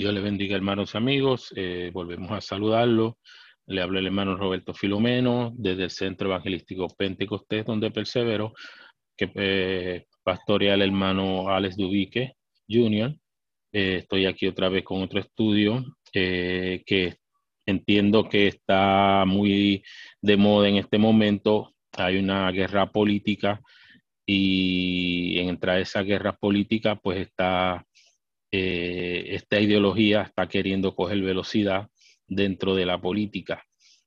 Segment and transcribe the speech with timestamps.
[0.00, 1.52] Dios le bendiga, hermanos y amigos.
[1.54, 3.18] Eh, volvemos a saludarlo.
[3.66, 8.54] Le habla el hermano Roberto Filomeno desde el Centro Evangelístico Pentecostés, donde persevero,
[9.14, 12.32] que eh, pastorea el hermano Alex Dubique
[12.66, 13.14] Jr.
[13.72, 17.16] Eh, estoy aquí otra vez con otro estudio que
[17.66, 19.84] entiendo que está muy
[20.22, 21.74] de moda en este momento.
[21.98, 23.60] Hay una guerra política
[24.24, 27.84] y entre esa guerra política pues está
[28.52, 31.88] eh, esta ideología está queriendo coger velocidad
[32.26, 33.64] dentro de la política.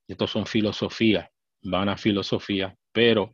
[0.08, 1.30] Estos son filosofías,
[1.62, 3.34] van a filosofía, pero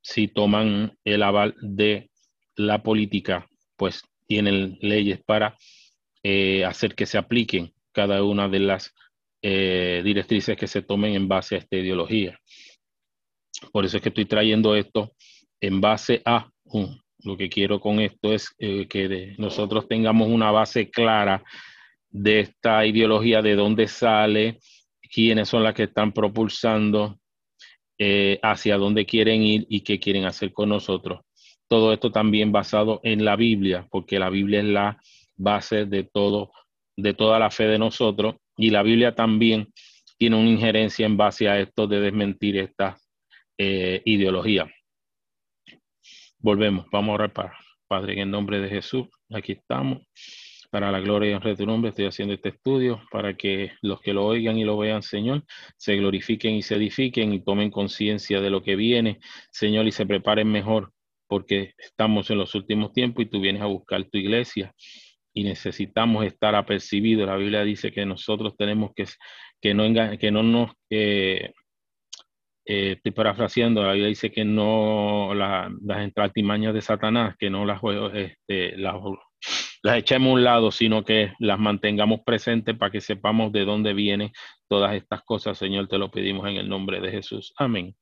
[0.00, 2.10] si toman el aval de
[2.56, 3.46] la política,
[3.76, 5.56] pues tienen leyes para
[6.22, 8.92] eh, hacer que se apliquen cada una de las
[9.42, 12.38] eh, directrices que se tomen en base a esta ideología.
[13.72, 15.12] Por eso es que estoy trayendo esto
[15.60, 20.50] en base a un lo que quiero con esto es eh, que nosotros tengamos una
[20.50, 21.42] base clara
[22.08, 24.58] de esta ideología, de dónde sale,
[25.12, 27.18] quiénes son las que están propulsando,
[27.98, 31.20] eh, hacia dónde quieren ir y qué quieren hacer con nosotros.
[31.68, 35.00] Todo esto también basado en la Biblia, porque la Biblia es la
[35.36, 36.52] base de todo,
[36.96, 39.72] de toda la fe de nosotros, y la Biblia también
[40.18, 42.96] tiene una injerencia en base a esto de desmentir esta
[43.58, 44.70] eh, ideología.
[46.38, 49.06] Volvemos, vamos a orar para Padre en el nombre de Jesús.
[49.30, 50.02] Aquí estamos.
[50.70, 54.00] Para la gloria y honra de tu nombre estoy haciendo este estudio para que los
[54.00, 55.44] que lo oigan y lo vean, Señor,
[55.76, 59.18] se glorifiquen y se edifiquen y tomen conciencia de lo que viene,
[59.50, 60.92] Señor, y se preparen mejor
[61.28, 64.74] porque estamos en los últimos tiempos y tú vienes a buscar tu iglesia
[65.32, 67.26] y necesitamos estar apercibidos.
[67.26, 69.06] La Biblia dice que nosotros tenemos que,
[69.60, 69.84] que, no,
[70.18, 71.52] que no nos eh,
[72.68, 77.80] eh, estoy parafraseando, la Biblia dice que no las entratimañas de Satanás, que no las,
[78.12, 78.96] este, las,
[79.84, 83.94] las echemos a un lado, sino que las mantengamos presentes para que sepamos de dónde
[83.94, 84.32] vienen
[84.68, 85.56] todas estas cosas.
[85.56, 87.54] Señor, te lo pedimos en el nombre de Jesús.
[87.56, 87.94] Amén.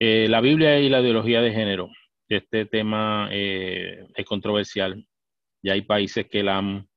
[0.00, 1.88] Eh, la Biblia y la ideología de género.
[2.28, 5.06] Este tema eh, es controversial.
[5.62, 6.88] Ya hay países que la han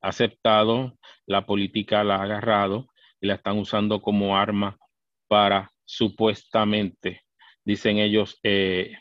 [0.00, 2.91] aceptado, la política la ha agarrado
[3.22, 4.76] y la están usando como arma
[5.28, 7.22] para supuestamente,
[7.64, 8.96] dicen ellos, eh,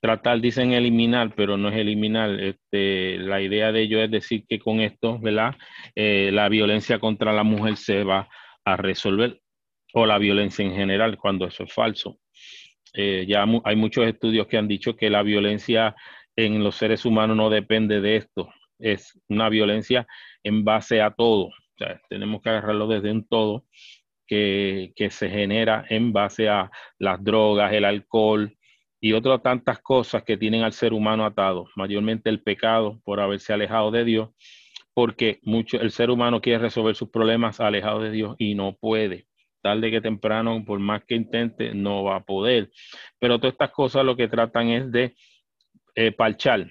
[0.00, 2.38] tratar, dicen eliminar, pero no es eliminar.
[2.40, 5.54] Este, la idea de ellos es decir que con esto, ¿verdad?
[5.94, 8.28] Eh, la violencia contra la mujer se va
[8.64, 9.40] a resolver,
[9.94, 12.18] o la violencia en general, cuando eso es falso.
[12.92, 15.94] Eh, ya hay muchos estudios que han dicho que la violencia
[16.34, 20.06] en los seres humanos no depende de esto, es una violencia
[20.42, 21.50] en base a todo,
[22.08, 23.64] tenemos que agarrarlo desde un todo
[24.26, 28.56] que, se genera en base a las drogas, el alcohol
[29.00, 33.52] y otras tantas cosas que tienen al ser humano atado, mayormente el pecado por haberse
[33.52, 34.30] alejado de Dios,
[34.94, 39.26] porque mucho, el ser humano quiere resolver sus problemas alejado de Dios y no puede.
[39.62, 42.70] Tarde que temprano, por más que intente, no va a poder.
[43.18, 45.14] Pero todas estas cosas lo que tratan es de
[45.94, 46.66] eh, parchar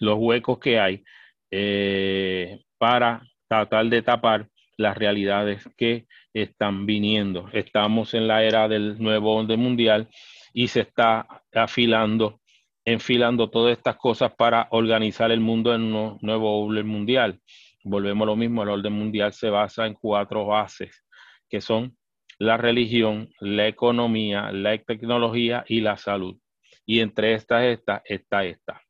[0.00, 1.04] los huecos que hay
[1.50, 3.22] eh, para
[3.54, 7.48] tratar de tapar las realidades que están viniendo.
[7.52, 10.08] Estamos en la era del nuevo orden mundial
[10.52, 12.40] y se está afilando,
[12.84, 17.38] enfilando todas estas cosas para organizar el mundo en un nuevo orden mundial.
[17.84, 21.04] Volvemos a lo mismo, el orden mundial se basa en cuatro bases,
[21.48, 21.96] que son
[22.38, 26.36] la religión, la economía, la tecnología y la salud.
[26.84, 28.82] Y entre estas, esta, está esta.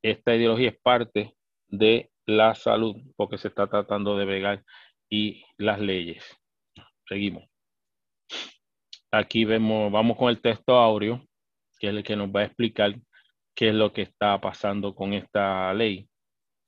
[0.00, 1.34] Esta ideología es parte
[1.68, 4.62] de la salud, porque se está tratando de vegar
[5.10, 6.22] y las leyes.
[7.08, 7.44] Seguimos.
[9.10, 11.26] Aquí vemos, vamos con el texto aureo,
[11.78, 12.94] que es el que nos va a explicar
[13.54, 16.06] qué es lo que está pasando con esta ley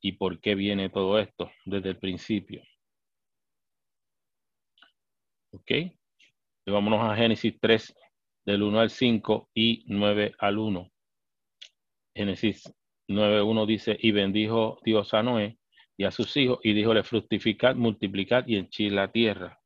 [0.01, 2.63] y por qué viene todo esto desde el principio.
[5.53, 5.71] Ok.
[5.71, 7.95] Y vámonos a Génesis 3,
[8.47, 10.91] del 1 al 5 y 9 al 1.
[12.15, 12.65] Génesis
[13.11, 15.59] 9.1 dice, y bendijo Dios a Noé
[15.97, 19.61] y a sus hijos, y díjole, fructificad, multiplicad y henchid la tierra.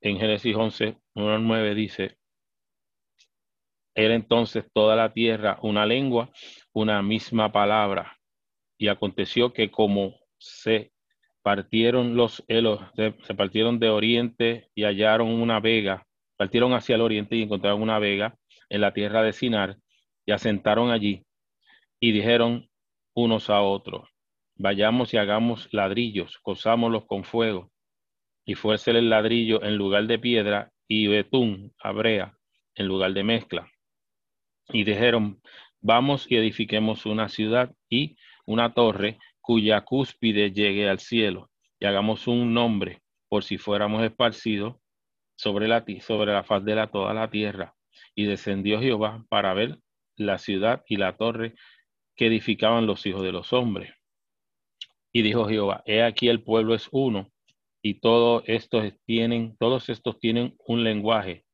[0.00, 2.16] En Génesis 11, 1 9 dice,
[3.94, 6.30] era entonces toda la tierra una lengua,
[6.72, 8.18] una misma palabra.
[8.78, 10.92] Y aconteció que como se
[11.42, 16.06] partieron los helos, se partieron de oriente y hallaron una vega,
[16.40, 18.34] partieron hacia el oriente y encontraron una vega
[18.70, 19.76] en la tierra de Sinar
[20.24, 21.22] y asentaron allí
[22.00, 22.66] y dijeron
[23.14, 24.08] unos a otros,
[24.54, 27.70] vayamos y hagamos ladrillos, cosámoslos con fuego.
[28.46, 32.38] Y fuese el ladrillo en lugar de piedra y betún, abrea,
[32.74, 33.70] en lugar de mezcla.
[34.70, 35.42] Y dijeron,
[35.82, 38.16] vamos y edifiquemos una ciudad y
[38.46, 44.79] una torre cuya cúspide llegue al cielo y hagamos un nombre por si fuéramos esparcidos
[45.40, 47.74] sobre la, sobre la faz de la, toda la tierra.
[48.14, 49.78] Y descendió Jehová para ver
[50.16, 51.54] la ciudad y la torre
[52.14, 53.94] que edificaban los hijos de los hombres.
[55.12, 57.30] Y dijo Jehová, he aquí el pueblo es uno,
[57.82, 61.46] y todos estos tienen, todos estos tienen un lenguaje,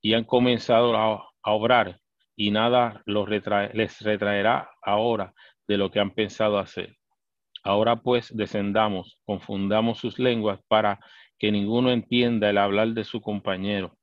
[0.00, 2.00] y han comenzado a, obrar,
[2.36, 5.34] y nada los les retraerá ahora
[5.66, 6.96] de lo que han pensado hacer.
[7.64, 11.00] Ahora pues descendamos, confundamos sus lenguas para
[11.38, 13.96] que ninguno entienda el hablar de su compañero.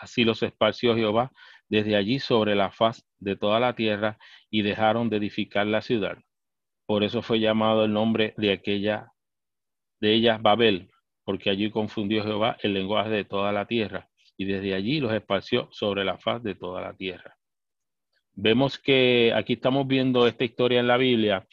[0.00, 1.32] Así los esparció Jehová
[1.68, 4.18] desde allí sobre la faz de toda la tierra
[4.50, 6.18] y dejaron de edificar la ciudad.
[6.86, 9.12] Por eso fue llamado el nombre de aquella,
[10.00, 10.90] de ella Babel,
[11.24, 15.68] porque allí confundió Jehová el lenguaje de toda la tierra y desde allí los esparció
[15.72, 17.36] sobre la faz de toda la tierra.
[18.32, 21.46] Vemos que aquí estamos viendo esta historia en la Biblia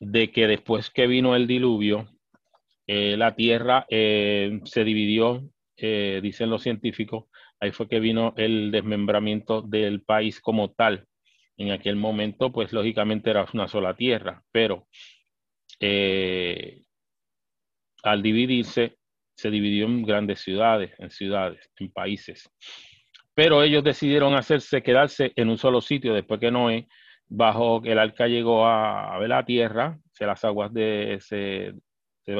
[0.00, 2.08] de que después que vino el diluvio,
[2.90, 5.46] eh, la tierra eh, se dividió,
[5.76, 7.26] eh, dicen los científicos,
[7.60, 11.06] ahí fue que vino el desmembramiento del país como tal.
[11.58, 14.86] En aquel momento, pues lógicamente era una sola tierra, pero
[18.02, 18.96] al dividirse,
[19.36, 22.48] se dividió en grandes ciudades, en ciudades, en países.
[23.34, 26.88] Pero ellos decidieron hacerse, quedarse en un solo sitio después que Noé,
[27.28, 31.18] bajo el arca llegó a, ver la tierra, se las aguas de,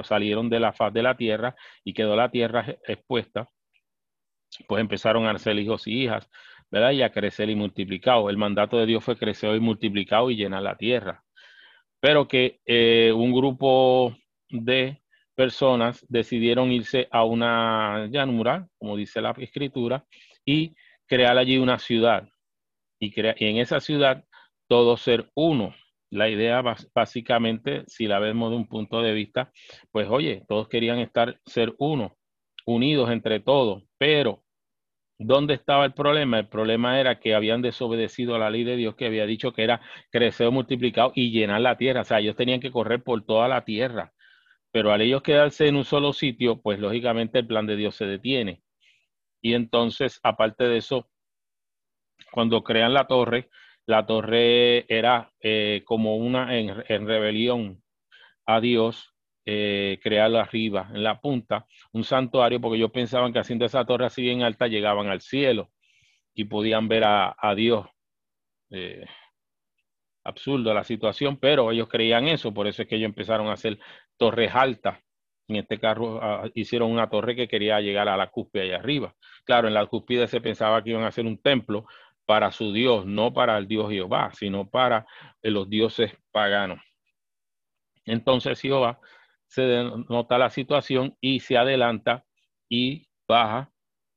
[0.03, 3.49] salieron de la faz de la tierra y quedó la tierra expuesta,
[4.67, 6.29] pues empezaron a nacer hijos y hijas,
[6.71, 6.93] ¿verdad?
[6.93, 8.19] Y a crecer y multiplicar.
[8.29, 11.25] El mandato de Dios fue crecer y multiplicado y llenar la tierra.
[12.01, 14.17] Pero que eh, un grupo
[14.49, 15.03] de
[15.35, 20.05] personas decidieron irse a una llanura, como dice la escritura,
[20.45, 20.75] y
[21.07, 22.29] crear allí una ciudad.
[23.01, 24.25] Y, y en esa ciudad
[24.69, 25.75] todo ser uno.
[26.11, 26.63] La idea
[26.95, 29.53] básicamente, si la vemos de un punto de vista,
[29.93, 32.17] pues oye, todos querían estar, ser uno,
[32.65, 34.43] unidos entre todos, pero
[35.19, 36.39] ¿dónde estaba el problema?
[36.39, 39.65] El problema era que habían desobedecido a la ley de Dios que había dicho que
[39.65, 42.03] era crecer, multiplicado y llenar la tierra.
[42.03, 44.13] O sea, ellos tenían que correr por toda la tierra
[44.71, 48.07] pero al ellos quedarse en un solo sitio, pues lógicamente el plan de Dios se
[48.07, 48.63] detiene.
[49.41, 51.09] Y entonces, aparte de eso,
[52.33, 53.49] cuando crean la torre,
[53.89, 57.83] la torre era eh, como una en, rebelión
[58.45, 59.15] a Dios,
[59.47, 59.99] eh,
[60.39, 64.43] arriba, en la punta, un santuario, porque ellos pensaban que haciendo esa torre así bien
[64.43, 65.71] alta llegaban al cielo
[66.35, 67.87] y podían ver a, Dios.
[68.71, 69.07] Eh,
[70.23, 73.79] absurdo la situación, pero ellos creían eso, por eso es que ellos empezaron a hacer
[74.19, 74.99] torres altas.
[75.49, 79.15] En este carro ah, hicieron una torre que quería llegar a la cúspide allá arriba.
[79.47, 81.87] Claro, en la cúspide se pensaba que iban a hacer un templo
[82.29, 85.07] para su Dios, no para el Dios Jehová, sino para
[85.41, 86.79] eh, los dioses paganos.
[88.05, 89.01] Entonces Jehová
[89.47, 92.27] se nota la situación y se adelanta
[92.69, 93.73] y baja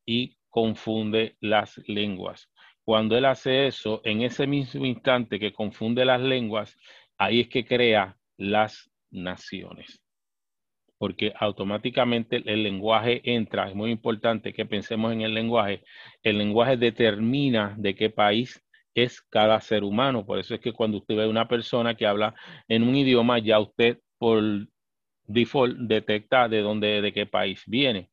[0.06, 2.52] y confunde las lenguas.
[2.84, 6.78] Cuando él hace eso, en ese mismo instante que confunde las lenguas,
[7.18, 10.01] ahí es que crea las naciones.
[11.02, 15.82] Porque automáticamente el lenguaje entra, es muy importante que pensemos en el lenguaje.
[16.22, 20.28] El lenguaje determina de qué país es cada ser humano.
[20.28, 22.36] Por eso es que cuando usted ve una persona que habla
[22.68, 24.44] en un idioma, ya usted por
[25.24, 28.12] default detecta de dónde, de qué país viene.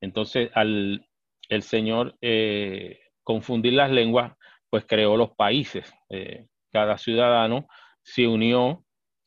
[0.00, 1.04] Entonces, al
[1.48, 4.32] el Señor eh, confundir las lenguas,
[4.70, 5.92] pues creó los países.
[6.08, 7.66] Eh, cada ciudadano
[8.02, 8.84] se unió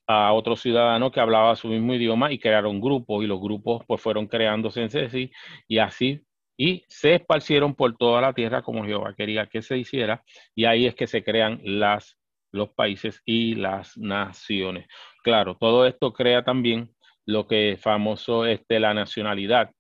[0.08, 4.02] a otro ciudadano que hablaba su mismo idioma y crearon grupos y los grupos pues
[4.02, 5.32] fueron creándose en sí
[5.68, 6.26] y así
[6.58, 10.86] y se esparcieron por toda la tierra como Jehová quería que se hiciera y ahí
[10.86, 12.18] es que se crean las
[12.52, 14.88] los países y las naciones.
[15.24, 16.94] Claro, todo esto crea también
[17.26, 19.72] lo que es famoso este la nacionalidad,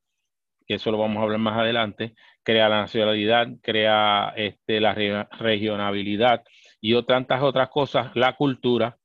[0.66, 2.13] que eso lo vamos a hablar más adelante,
[2.44, 6.44] crea la nacionalidad, crea este, la regionabilidad
[6.80, 8.98] y tantas otras cosas, la cultura,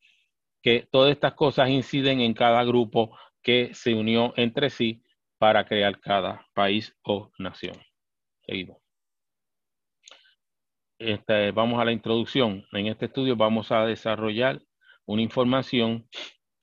[0.67, 5.01] que todas estas cosas inciden en cada grupo que se unió entre sí
[5.39, 7.77] para crear cada país o nación.
[8.45, 8.79] Seguimos.
[10.99, 12.67] Este, vamos a la introducción.
[12.73, 14.61] En este estudio vamos a desarrollar
[15.07, 16.09] una información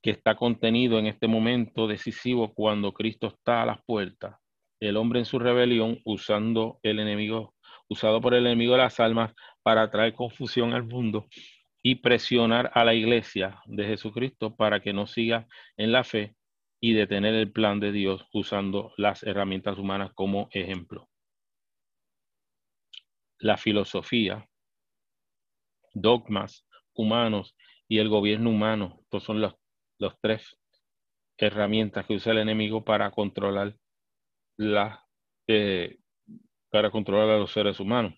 [0.02, 4.36] que está contenido en este momento decisivo cuando Cristo está a las puertas
[4.82, 7.54] el hombre en su rebelión usando el enemigo,
[7.88, 11.26] usado por el enemigo de las almas para traer confusión al mundo
[11.84, 15.48] y presionar a la iglesia de Jesucristo para que no siga
[15.78, 16.36] en la fe
[16.80, 21.10] y detener el plan de Dios usando las herramientas humanas como ejemplo.
[23.44, 24.50] la filosofía,
[25.94, 27.56] dogmas humanos
[27.88, 29.00] y el gobierno humano.
[29.02, 29.56] Estos son los,
[30.00, 30.58] los tres
[31.38, 33.76] herramientas que usa el enemigo para controlar
[34.58, 35.06] la,
[35.48, 36.00] eh,
[36.70, 38.14] para controlar a los seres humanos.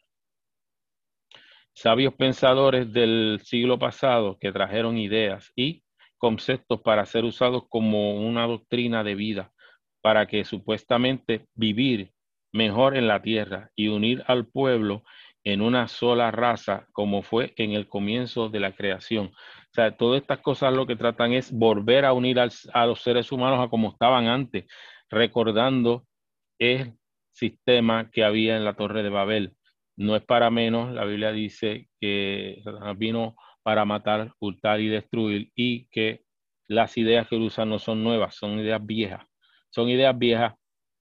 [1.75, 5.83] Sabios pensadores del siglo pasado que trajeron ideas y
[6.17, 9.51] conceptos para ser usados como una doctrina de vida,
[10.01, 12.13] para que supuestamente vivir
[12.53, 15.03] mejor en la tierra y unir al pueblo
[15.43, 19.27] en una sola raza, como fue en el comienzo de la creación.
[19.27, 23.33] O sea, todas estas cosas lo que tratan es volver a unir a los seres
[23.33, 24.65] humanos a como estaban antes,
[25.09, 26.07] recordando
[26.57, 26.93] el
[27.33, 29.57] sistema que había en la Torre de Babel.
[29.97, 32.61] No es para menos, la Biblia dice que
[32.97, 36.23] vino para matar, hurtar y destruir y que
[36.67, 39.25] las ideas que usan no son nuevas, son ideas viejas.
[39.69, 40.53] Son ideas viejas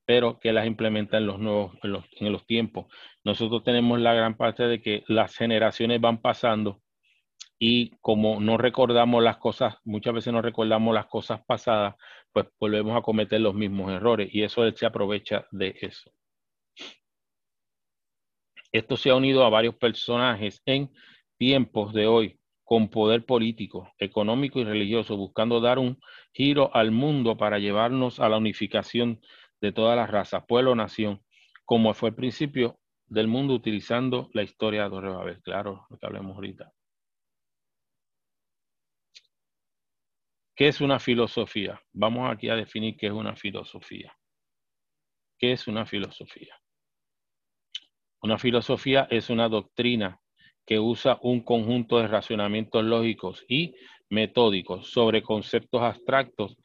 [0.07, 2.87] pero que las implementa en los nuevos, en los, en los tiempos.
[3.25, 6.83] Nosotros tenemos la gran parte de que las generaciones van pasando
[7.59, 11.95] y como no recordamos las cosas, muchas veces no recordamos las cosas pasadas,
[12.33, 16.11] pues volvemos a cometer los mismos errores y eso él se aprovecha de eso.
[18.75, 20.93] Esto se ha unido a varios personajes en
[21.39, 26.01] tiempos de hoy con poder político, económico y religioso, buscando dar un
[26.33, 29.21] giro al mundo para llevarnos a la unificación
[29.61, 31.23] de todas las razas, pueblo, nación,
[31.65, 35.41] como fue el principio del mundo utilizando la historia de Torre Babel.
[35.43, 36.73] Claro, lo que hablemos ahorita.
[40.57, 41.81] ¿Qué es una filosofía?
[41.93, 44.13] Vamos aquí a definir qué es una filosofía.
[45.39, 46.57] ¿Qué es una filosofía?
[48.25, 50.19] Una filosofía es una doctrina
[50.65, 53.75] que usa un conjunto de racionamientos lógicos y
[54.09, 56.57] metódicos sobre conceptos abstractos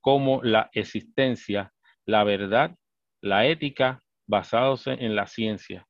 [0.00, 1.70] como la existencia,
[2.06, 2.74] la verdad,
[3.20, 5.86] la ética basados en la ciencia,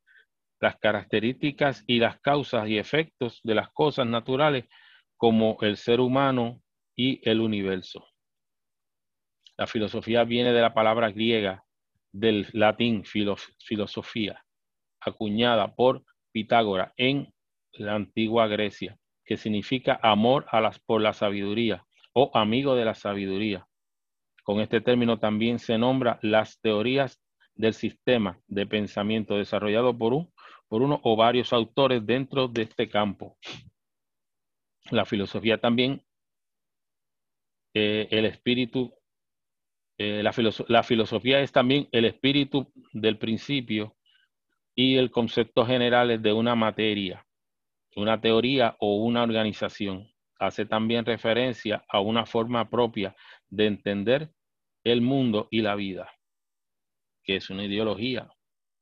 [0.61, 4.65] las características y las causas y efectos de las cosas naturales
[5.17, 6.61] como el ser humano
[6.97, 8.09] y el universo.
[9.57, 11.63] La filosofía viene de la palabra griega
[12.11, 14.43] del latín filosofía,
[15.05, 17.33] acuñada por Pitágoras en
[17.73, 22.95] la antigua Grecia, que significa amor a las, por la sabiduría o amigo de la
[22.95, 23.67] sabiduría.
[24.43, 27.21] Con este término también se nombra las teorías
[27.55, 30.33] del sistema de pensamiento desarrollado por, un,
[30.69, 33.37] por uno o varios autores dentro de este campo.
[34.91, 36.03] La filosofía también,
[37.75, 38.93] eh, el espíritu,
[39.99, 40.35] eh, la,
[40.69, 43.97] la filosofía es también el espíritu del principio
[44.75, 47.27] y el concepto general de una materia,
[47.97, 50.09] una teoría o una organización.
[50.39, 53.15] Hace también referencia a una forma propia
[53.49, 54.31] de entender
[54.85, 56.11] el mundo y la vida,
[57.23, 58.29] que es una ideología.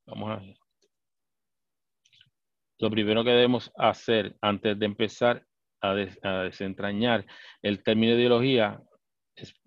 [0.07, 0.57] Vamos a ver.
[2.79, 5.45] Lo primero que debemos hacer antes de empezar
[5.83, 7.27] a, desentrañar
[7.63, 8.83] el término ideología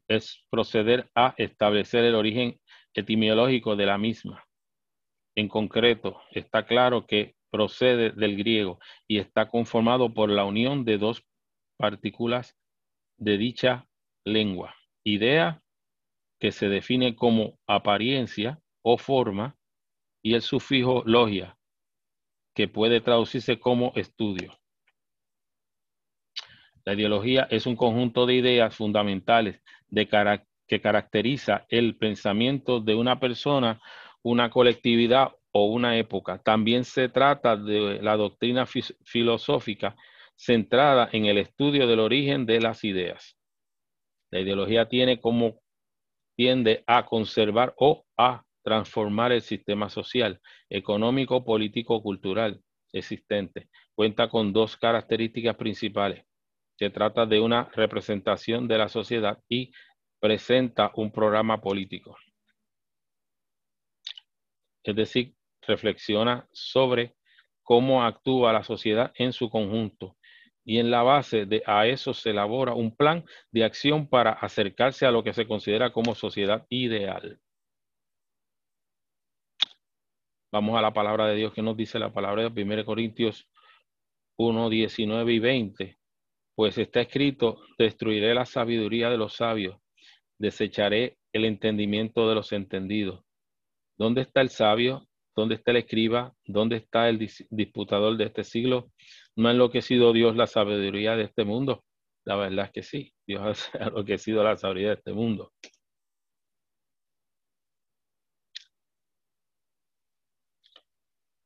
[0.07, 2.59] es proceder a establecer el origen
[2.93, 4.42] etimológico de la misma.
[5.35, 10.97] En concreto, está claro que procede del griego y está conformado por la unión de
[10.97, 11.23] dos
[11.77, 12.55] partículas
[13.17, 13.87] de dicha
[14.25, 15.61] lengua, idea,
[16.39, 19.55] que se define como apariencia o forma,
[20.21, 21.57] y el sufijo logia,
[22.55, 24.57] que puede traducirse como estudio.
[26.85, 29.61] La ideología es un conjunto de ideas fundamentales
[30.67, 33.81] que caracteriza el pensamiento de una persona,
[34.23, 36.39] una colectividad o una época.
[36.39, 39.95] También se trata de la doctrina filosófica
[40.35, 43.37] centrada en el estudio del origen de las ideas.
[44.31, 45.61] La ideología tiene como
[46.35, 50.39] tiende a conservar o a transformar el sistema social,
[50.69, 52.61] económico, político, cultural
[52.91, 53.67] existente.
[53.93, 56.25] Cuenta con dos características principales.
[56.79, 59.71] Se trata de una representación de la sociedad y
[60.19, 62.17] presenta un programa político.
[64.83, 67.15] Es decir, reflexiona sobre
[67.63, 70.17] cómo actúa la sociedad en su conjunto
[70.65, 75.05] y en la base de a eso se elabora un plan de acción para acercarse
[75.05, 77.39] a lo que se considera como sociedad ideal.
[80.51, 83.49] Vamos a la palabra de Dios que nos dice la palabra de 1 Corintios
[84.37, 85.97] 1, 19 y 20.
[86.55, 89.77] Pues está escrito, destruiré la sabiduría de los sabios,
[90.37, 93.23] desecharé el entendimiento de los entendidos.
[93.97, 95.07] ¿Dónde está el sabio?
[95.35, 96.33] ¿Dónde está el escriba?
[96.45, 97.17] ¿Dónde está el
[97.49, 98.91] disputador de este siglo?
[99.35, 101.83] ¿No ha enloquecido Dios la sabiduría de este mundo?
[102.25, 105.51] La verdad es que sí, Dios ha enloquecido la sabiduría de este mundo.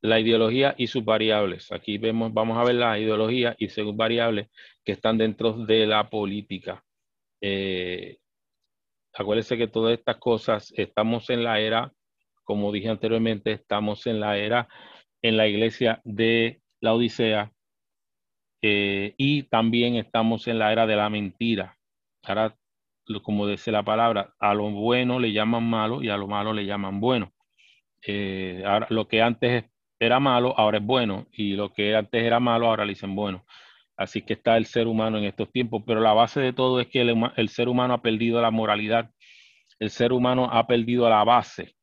[0.01, 1.71] La ideología y sus variables.
[1.71, 4.47] Aquí vemos, vamos a ver las ideologías y sus variables
[4.85, 6.83] que están dentro de la política.
[7.41, 8.17] Eh,
[9.13, 11.91] acuérdense que todas estas cosas, estamos en la era,
[12.47, 14.69] como dije anteriormente, estamos en la era,
[15.21, 17.51] en la iglesia de la Odisea,
[18.61, 21.77] eh, y también estamos en la era de la mentira.
[22.23, 22.55] Ahora,
[23.23, 26.65] como dice la palabra, a lo bueno le llaman malo y a lo malo le
[26.65, 27.33] llaman bueno.
[28.05, 29.65] Eh, ahora, lo que antes
[29.99, 33.45] era malo, ahora es bueno, y lo que antes era malo, ahora le dicen bueno.
[33.97, 36.87] Así que está el ser humano en estos tiempos, pero la base de todo es
[36.87, 39.11] que el, ser humano ha perdido la moralidad,
[39.79, 41.76] el ser humano ha perdido la base,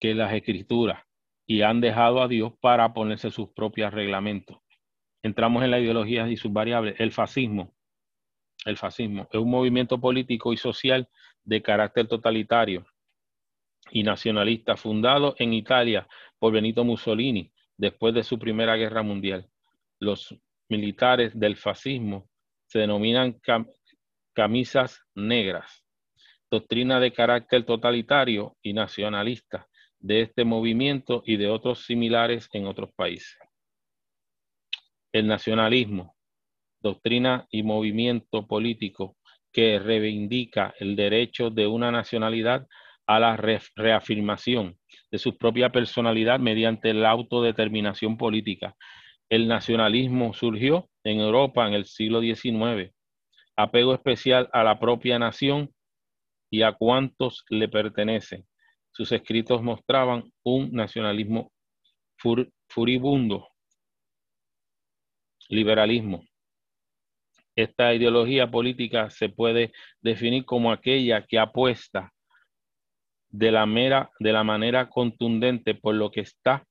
[0.00, 1.04] que las escrituras,
[1.46, 4.58] y han dejado a Dios para ponerse sus propios reglamentos.
[5.22, 6.98] Entramos en la ideología y sus variables.
[6.98, 7.74] El fascismo.
[8.64, 11.08] El fascismo es un movimiento político y social
[11.44, 12.86] de carácter totalitario
[13.90, 16.06] y nacionalista fundado en Italia
[16.38, 19.48] por Benito Mussolini después de su Primera Guerra Mundial.
[19.98, 20.34] Los
[20.68, 22.30] militares del fascismo
[22.66, 23.40] se denominan
[24.34, 25.84] camisas negras,
[26.50, 29.66] doctrina de carácter totalitario y nacionalista
[30.00, 33.38] de este movimiento y de otros similares en otros países.
[35.12, 36.16] El nacionalismo,
[36.80, 39.16] doctrina y movimiento político
[39.52, 42.66] que reivindica el derecho de una nacionalidad
[43.06, 44.78] a la reafirmación
[45.10, 48.76] de su propia personalidad mediante la autodeterminación política.
[49.28, 52.92] El nacionalismo surgió en Europa en el siglo XIX,
[53.56, 55.74] apego especial a la propia nación
[56.50, 58.44] y a cuantos le pertenecen.
[58.92, 61.52] Sus escritos mostraban un nacionalismo
[62.68, 63.48] furibundo,
[65.48, 66.24] liberalismo.
[67.56, 72.12] Esta ideología política se puede definir como aquella que apuesta
[73.28, 76.64] de la, mera, de la manera contundente por lo que está.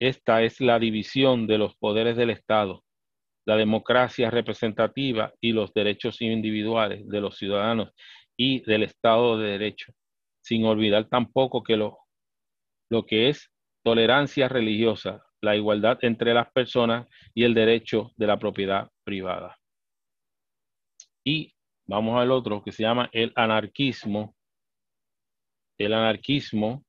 [0.00, 2.82] Esta es la división de los poderes del Estado,
[3.46, 7.90] la democracia representativa y los derechos individuales de los ciudadanos
[8.36, 9.92] y del Estado de Derecho,
[10.42, 11.98] sin olvidar tampoco que lo,
[12.90, 13.50] lo que es
[13.84, 19.56] tolerancia religiosa, la igualdad entre las personas y el derecho de la propiedad privada.
[21.24, 21.54] Y
[21.86, 24.34] vamos al otro que se llama el anarquismo,
[25.78, 26.84] el anarquismo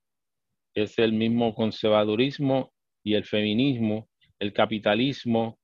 [0.74, 2.72] es el mismo conservadurismo
[3.04, 5.58] y el feminismo, el capitalismo,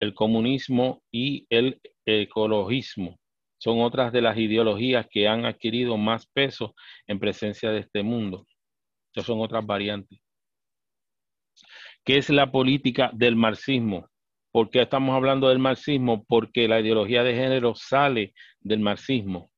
[0.00, 3.18] el comunismo y el ecologismo.
[3.64, 6.74] Son otras de las ideologías que han adquirido más peso
[7.06, 8.46] en presencia de este mundo.
[9.06, 10.20] Estas son otras variantes.
[12.04, 14.10] ¿Qué es la política del marxismo?
[14.52, 16.26] ¿Por qué estamos hablando del marxismo?
[16.28, 19.50] Porque la ideología de género sale del marxismo.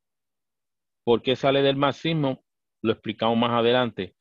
[1.02, 2.44] ¿Por qué sale del marxismo?
[2.82, 4.14] lo explicamos más adelante,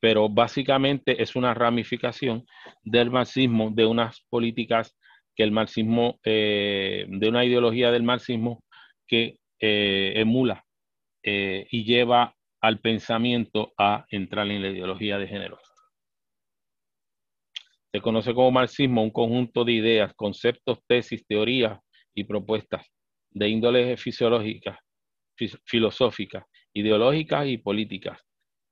[0.00, 2.44] pero básicamente es una ramificación
[2.82, 4.98] del marxismo, de unas políticas
[5.36, 8.64] que el marxismo, eh, de una ideología del marxismo
[9.08, 10.64] que eh, emula
[11.24, 15.58] eh, y lleva al pensamiento a entrar en la ideología de género.
[17.92, 21.80] Se conoce como marxismo un conjunto de ideas, conceptos, tesis, teorías
[22.14, 22.86] y propuestas
[23.30, 24.78] de índole fisiológica,
[25.64, 28.20] filosófica ideológicas y políticas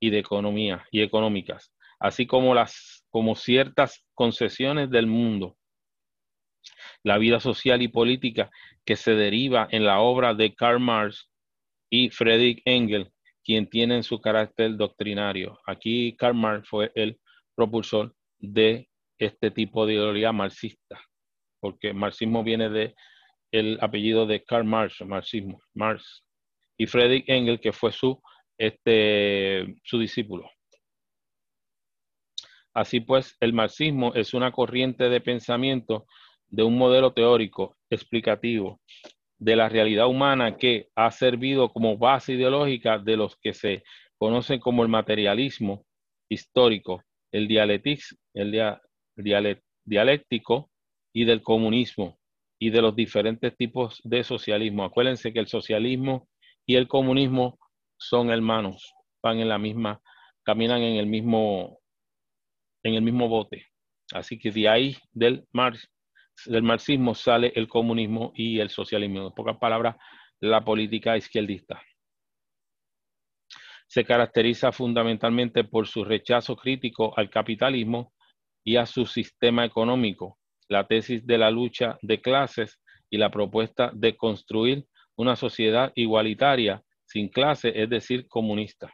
[0.00, 5.56] y de economía y económicas, así como las como ciertas concesiones del mundo.
[7.06, 8.50] La vida social y política
[8.84, 11.30] que se deriva en la obra de Karl Marx
[11.88, 13.12] y Friedrich Engels,
[13.44, 15.56] quien tienen su carácter doctrinario.
[15.68, 17.20] Aquí Karl Marx fue el
[17.54, 18.88] propulsor de
[19.18, 21.00] este tipo de ideología marxista,
[21.60, 22.96] porque marxismo viene de
[23.52, 26.24] el apellido de Karl Marx, marxismo, Marx
[26.76, 28.20] y Friedrich Engels, que fue su,
[28.58, 30.50] este, su discípulo.
[32.74, 36.04] Así pues, el marxismo es una corriente de pensamiento
[36.48, 38.80] de un modelo teórico explicativo
[39.38, 43.82] de la realidad humana que ha servido como base ideológica de los que se
[44.18, 45.84] conocen como el materialismo
[46.28, 47.48] histórico, el,
[48.34, 50.70] el dialéctico
[51.12, 52.18] y del comunismo
[52.58, 54.84] y de los diferentes tipos de socialismo.
[54.84, 56.28] Acuérdense que el socialismo
[56.64, 57.58] y el comunismo
[57.98, 60.00] son hermanos, van en la misma,
[60.42, 61.78] caminan en el mismo,
[62.82, 63.66] en el mismo bote.
[64.12, 65.46] Así que de ahí del,
[66.44, 69.26] del marxismo sale el comunismo y el socialismo.
[69.26, 69.96] En pocas palabras,
[70.40, 71.82] la política izquierdista.
[73.88, 78.12] Se caracteriza fundamentalmente por su rechazo crítico al capitalismo
[78.64, 83.90] y a su sistema económico, la tesis de la lucha de clases y la propuesta
[83.94, 84.84] de construir
[85.16, 88.92] una sociedad igualitaria sin clase, es decir, comunista.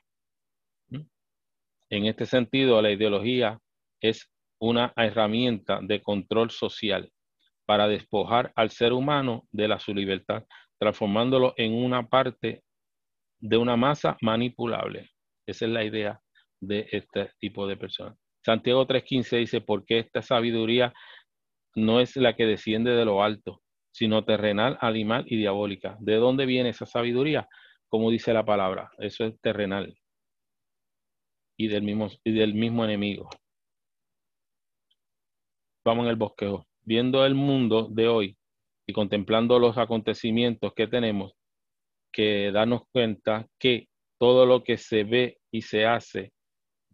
[1.89, 3.59] En este sentido, la ideología
[4.01, 7.11] es una herramienta de control social
[7.73, 10.45] para despojar al ser humano de la su libertad,
[10.79, 12.65] transformándolo en una parte
[13.41, 15.09] de una masa manipulable.
[15.47, 16.21] Esa es la idea
[16.61, 18.19] de este tipo de personas.
[18.45, 20.93] Santiago 3.15 dice, porque esta sabiduría
[21.75, 25.97] no es la que desciende de lo alto, sino terrenal, animal y diabólica.
[25.99, 27.49] ¿De dónde viene esa sabiduría?
[27.89, 29.97] Como dice la palabra, eso es terrenal
[31.57, 33.31] y del mismo, y del mismo enemigo.
[35.87, 36.67] Vamos en el bosquejo.
[36.85, 38.37] Viendo el mundo de hoy
[38.87, 41.33] y contemplando los acontecimientos que tenemos,
[42.13, 46.33] que darnos cuenta que todo lo que se ve y se hace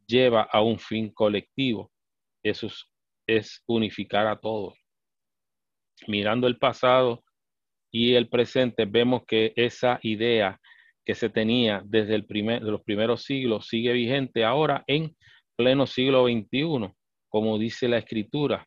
[0.07, 1.90] lleva a un fin colectivo.
[2.42, 2.68] Eso
[3.27, 4.74] es, unificar a todos.
[6.07, 7.22] Mirando el pasado
[7.92, 10.59] y el presente, vemos que esa idea
[11.05, 15.16] que se tenía desde el primer, de los primeros siglos sigue vigente ahora en
[15.57, 16.92] pleno siglo XXI,
[17.29, 18.66] como dice la escritura,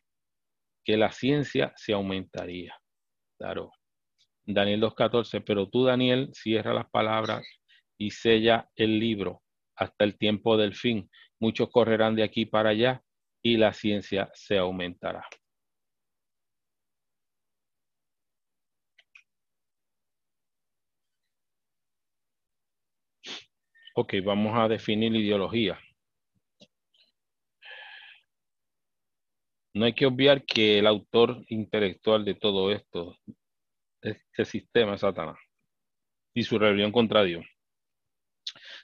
[0.84, 2.74] que la ciencia se aumentaría.
[3.38, 3.70] Claro.
[4.44, 7.44] Daniel 2.14, pero tú, Daniel, cierra las palabras
[7.96, 9.42] y sella el libro
[9.76, 11.08] hasta el tiempo del fin.
[11.40, 13.02] Muchos correrán de aquí para allá
[13.42, 15.24] y la ciencia se aumentará.
[23.94, 25.78] Ok, vamos a definir ideología.
[29.74, 33.16] No hay que obviar que el autor intelectual de todo esto,
[34.00, 35.38] este sistema es Satanás
[36.34, 37.44] y su rebelión contra Dios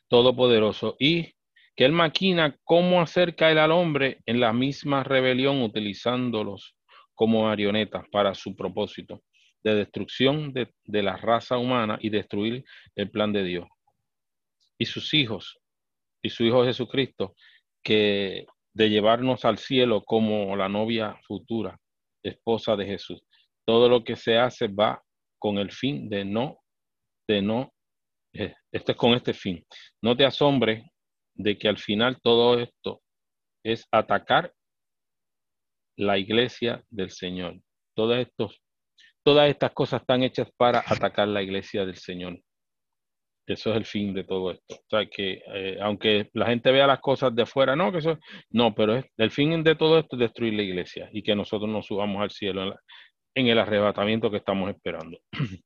[0.09, 1.35] Todopoderoso y
[1.77, 6.75] que él maquina cómo hacer caer al hombre en la misma rebelión utilizándolos
[7.15, 9.23] como marionetas para su propósito
[9.63, 12.65] de destrucción de, de la raza humana y destruir
[12.97, 13.69] el plan de Dios.
[14.79, 15.59] Y sus hijos,
[16.23, 17.35] y su Hijo Jesucristo,
[17.83, 18.47] que
[18.79, 21.77] de llevarnos al cielo como la novia futura,
[22.23, 23.21] esposa de Jesús.
[23.67, 25.03] Todo lo que se hace va
[25.41, 26.61] con el fin de no,
[27.29, 27.73] de no,
[28.33, 29.67] eh, este es con este fin.
[30.01, 30.85] No te asombres
[31.35, 33.03] de que al final todo esto
[33.65, 34.55] es atacar
[35.97, 37.61] la iglesia del Señor.
[37.97, 38.63] Todos estos,
[39.25, 42.41] todas estas cosas están hechas para atacar la iglesia del Señor.
[43.49, 44.75] Eso es el fin de todo esto.
[44.75, 48.19] O sea, que eh, aunque la gente vea las cosas de fuera, no, que eso,
[48.51, 51.71] no, pero es, el fin de todo esto es destruir la iglesia y que nosotros
[51.71, 52.77] nos subamos al cielo
[53.35, 55.19] en, el arrebatamiento que estamos esperando.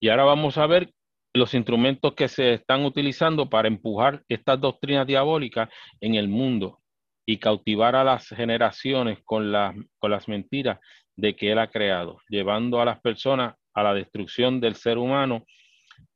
[0.00, 0.92] y ahora vamos a ver
[1.32, 5.68] los instrumentos que se están utilizando para empujar estas doctrinas diabólicas
[6.00, 6.78] en el mundo
[7.26, 9.52] y cautivar a las generaciones con,
[9.98, 10.78] con las mentiras
[11.16, 15.44] de que Él ha creado, llevando a las personas a la destrucción del ser humano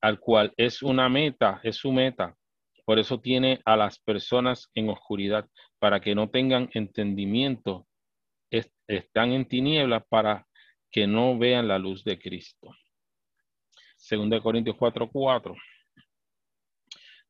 [0.00, 2.36] al cual es una meta, es su meta.
[2.84, 5.46] Por eso tiene a las personas en oscuridad,
[5.78, 7.86] para que no tengan entendimiento.
[8.86, 10.46] están en tinieblas para
[10.90, 12.74] que no vean la luz de Cristo.
[13.96, 15.54] Según de Corintios 4:4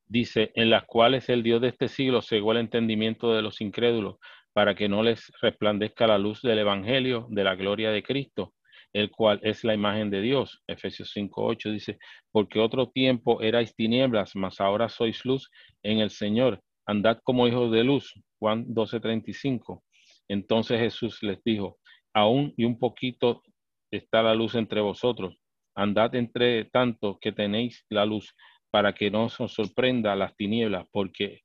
[0.07, 4.17] dice, en las cuales el Dios de este siglo cegó el entendimiento de los incrédulos,
[4.53, 8.55] para que no les resplandezca la luz del Evangelio de la gloria de Cristo,
[8.93, 10.63] el cual es la imagen de Dios.
[10.67, 11.99] Efesios 5.8 dice,
[12.33, 15.51] porque otro tiempo erais tinieblas, mas ahora sois luz
[15.83, 16.61] en el Señor.
[16.87, 18.15] Andad como hijos de luz.
[18.39, 19.83] Juan 12.35.
[20.29, 21.79] Entonces Jesús les dijo,
[22.15, 23.43] aún y un poquito
[23.91, 25.37] está la luz entre vosotros.
[25.75, 28.35] Andad entre tanto que tenéis la luz,
[28.71, 31.43] para que no os sorprenda las tinieblas, porque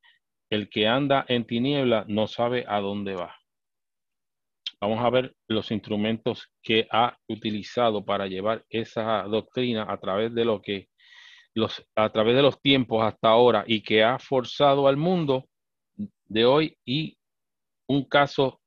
[0.50, 3.36] el que anda en tinieblas no sabe a dónde va.
[4.84, 10.44] Vamos a ver los instrumentos que ha utilizado para llevar esa doctrina a través de
[10.44, 10.90] lo que
[11.54, 15.48] los, a través de los tiempos hasta ahora y que ha forzado al mundo
[16.26, 17.18] de hoy y
[17.88, 18.60] un caso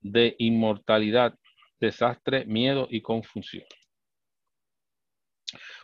[0.00, 1.36] de inmortalidad,
[1.80, 3.64] desastre, miedo y confusión.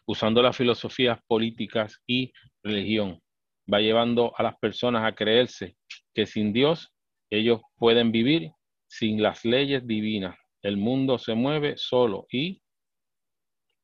[0.07, 3.21] Usando las filosofías políticas y religión,
[3.67, 5.75] va llevando a las personas a creerse
[6.15, 6.93] que sin Dios
[7.29, 8.53] ellos pueden vivir
[8.91, 10.37] sin las leyes divinas.
[10.63, 12.61] El mundo se mueve solo y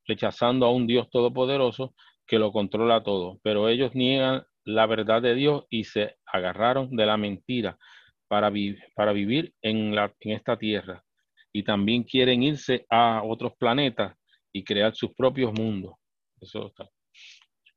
[0.05, 1.95] rechazando a un Dios todopoderoso
[2.27, 3.38] que lo controla todo.
[3.42, 7.79] Pero ellos niegan la verdad de Dios y se agarraron de la mentira
[8.27, 11.05] para, vivir en, en esta tierra.
[11.53, 14.16] Y también quieren irse a otros planetas
[14.53, 15.95] y crear sus propios mundos.
[16.40, 16.90] Eso está.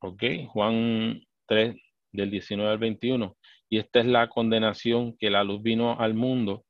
[0.01, 1.75] Ok, Juan 3,
[2.11, 3.37] del 19 al 21.
[3.69, 6.65] Y esta es la condenación que la luz vino al mundo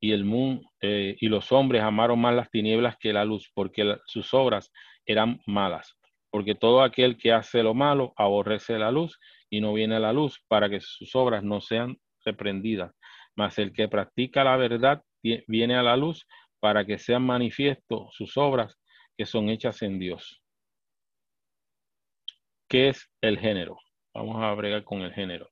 [0.00, 3.96] y el mundo eh, y los hombres amaron más las tinieblas que la luz, porque
[4.06, 4.72] sus obras
[5.04, 5.96] eran malas.
[6.30, 9.18] Porque todo aquel que hace lo malo aborrece la luz
[9.50, 12.92] y no viene a la luz para que sus obras no sean reprendidas.
[13.36, 16.26] mas el que practica la verdad viene a la luz
[16.60, 18.76] para que sean manifiestos sus obras
[19.16, 20.42] que son hechas en Dios.
[22.68, 23.78] ¿Qué es el género?
[24.14, 25.48] Vamos a bregar con el género.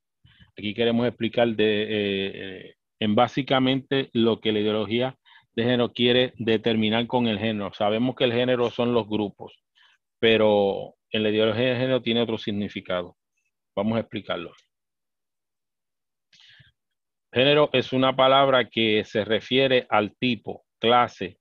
[0.56, 5.16] Aquí queremos explicar de, eh, eh, en básicamente lo que la ideología
[5.54, 7.72] de género quiere determinar con el género.
[7.74, 9.58] Sabemos que el género son los grupos,
[10.18, 13.16] pero en la ideología de género tiene otro significado.
[13.74, 14.52] Vamos a explicarlo.
[17.32, 21.38] Género es una palabra que se refiere al tipo, clase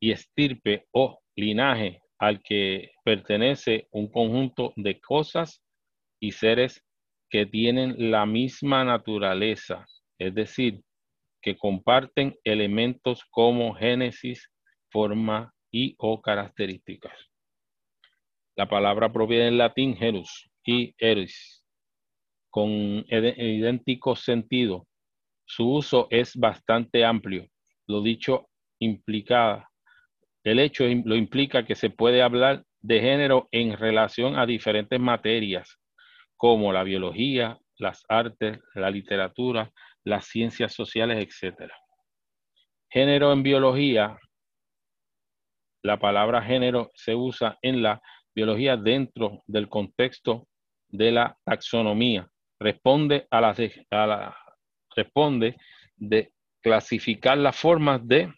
[0.00, 5.62] y estirpe o linaje al que pertenece un conjunto de cosas
[6.20, 6.82] y seres
[7.30, 9.86] que tienen la misma naturaleza,
[10.18, 10.82] es decir,
[11.42, 14.50] que comparten elementos como génesis,
[14.90, 17.12] forma y o características.
[18.56, 21.64] La palabra proviene del latín gerus y eris,
[22.50, 24.86] con idéntico sentido.
[25.44, 27.46] Su uso es bastante amplio.
[27.86, 28.48] Lo dicho
[28.80, 29.68] implica,
[30.42, 35.78] el hecho lo implica que se puede hablar de género en relación a diferentes materias,
[36.36, 39.70] como la biología, las artes, la literatura,
[40.06, 41.70] las ciencias sociales, etc.
[42.88, 44.18] Género en biología,
[45.82, 48.00] la palabra género se usa en la
[48.34, 50.46] biología dentro del contexto
[50.88, 52.30] de la taxonomía.
[52.60, 54.36] Responde a la,
[54.94, 55.56] responde
[55.96, 58.32] de clasificar las formas de,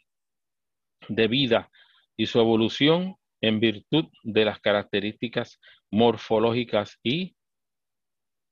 [1.08, 1.70] de vida
[2.16, 7.36] y su evolución en virtud de las características morfológicas y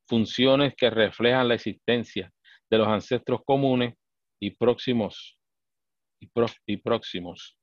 [0.06, 2.30] funciones que reflejan la existencia
[2.70, 3.94] de los ancestros comunes
[4.40, 5.38] y próximos.
[6.66, 7.56] Y, próximos.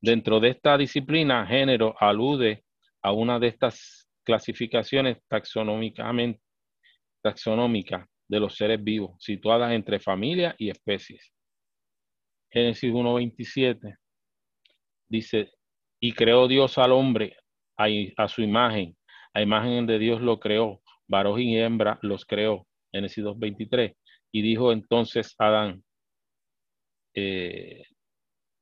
[0.00, 2.64] Dentro de esta disciplina, género alude
[3.02, 6.40] a una de estas clasificaciones taxonómicamente
[7.22, 11.32] taxonómicas de los seres vivos, situadas entre familia y especies.
[12.50, 13.96] Génesis 1.27
[15.08, 15.52] dice,
[16.00, 17.36] y creó Dios al hombre
[17.76, 18.96] a, a, su imagen,
[19.34, 22.66] a imagen de Dios lo creó, varón y hembra los creó.
[22.92, 23.94] Génesis 2.23.
[24.32, 25.82] Y dijo entonces Adán,
[27.14, 27.84] eh,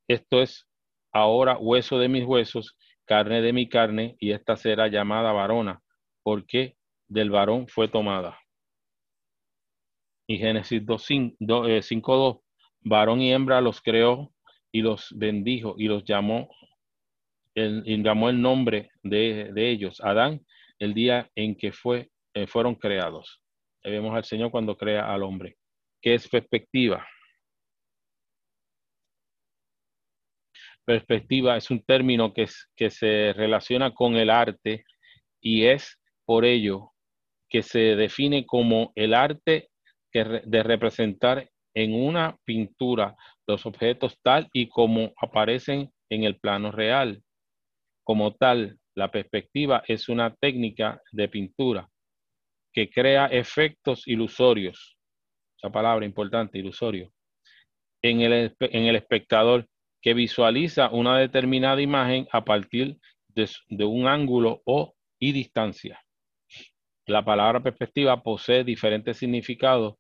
[0.08, 0.66] esto es
[1.12, 5.82] ahora hueso de mis huesos, carne de mi carne, y esta será llamada varona,
[6.22, 6.76] porque
[7.06, 8.38] del varón fue tomada.
[10.26, 12.40] Y Génesis 5.2, eh,
[12.82, 14.32] varón y hembra los creó
[14.70, 16.50] y los bendijo y los llamó,
[17.54, 20.44] el, y llamó el nombre de, ellos, Adán,
[20.78, 23.42] el día en que fue, eh, fueron creados.
[23.82, 25.57] vemos al Señor cuando crea al hombre.
[26.00, 27.06] ¿Qué es perspectiva?
[30.84, 34.84] Perspectiva es un término que, que se relaciona con el arte
[35.40, 36.92] y es por ello
[37.50, 39.70] que se define como el arte
[40.12, 46.70] que de representar en una pintura los objetos tal y como aparecen en el plano
[46.70, 47.22] real.
[48.04, 51.88] Como tal, la perspectiva es una técnica de pintura
[52.72, 54.97] que crea efectos ilusorios
[55.58, 57.12] esa palabra importante, ilusorio,
[58.02, 59.66] en el, en el espectador
[60.00, 62.96] que visualiza una determinada imagen a partir
[63.28, 66.00] de, un ángulo o y distancia.
[67.06, 69.94] La palabra perspectiva posee diferentes significados.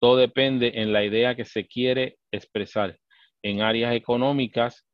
[0.00, 2.98] Todo depende en la idea que se quiere expresar.
[3.42, 4.86] En áreas económicas,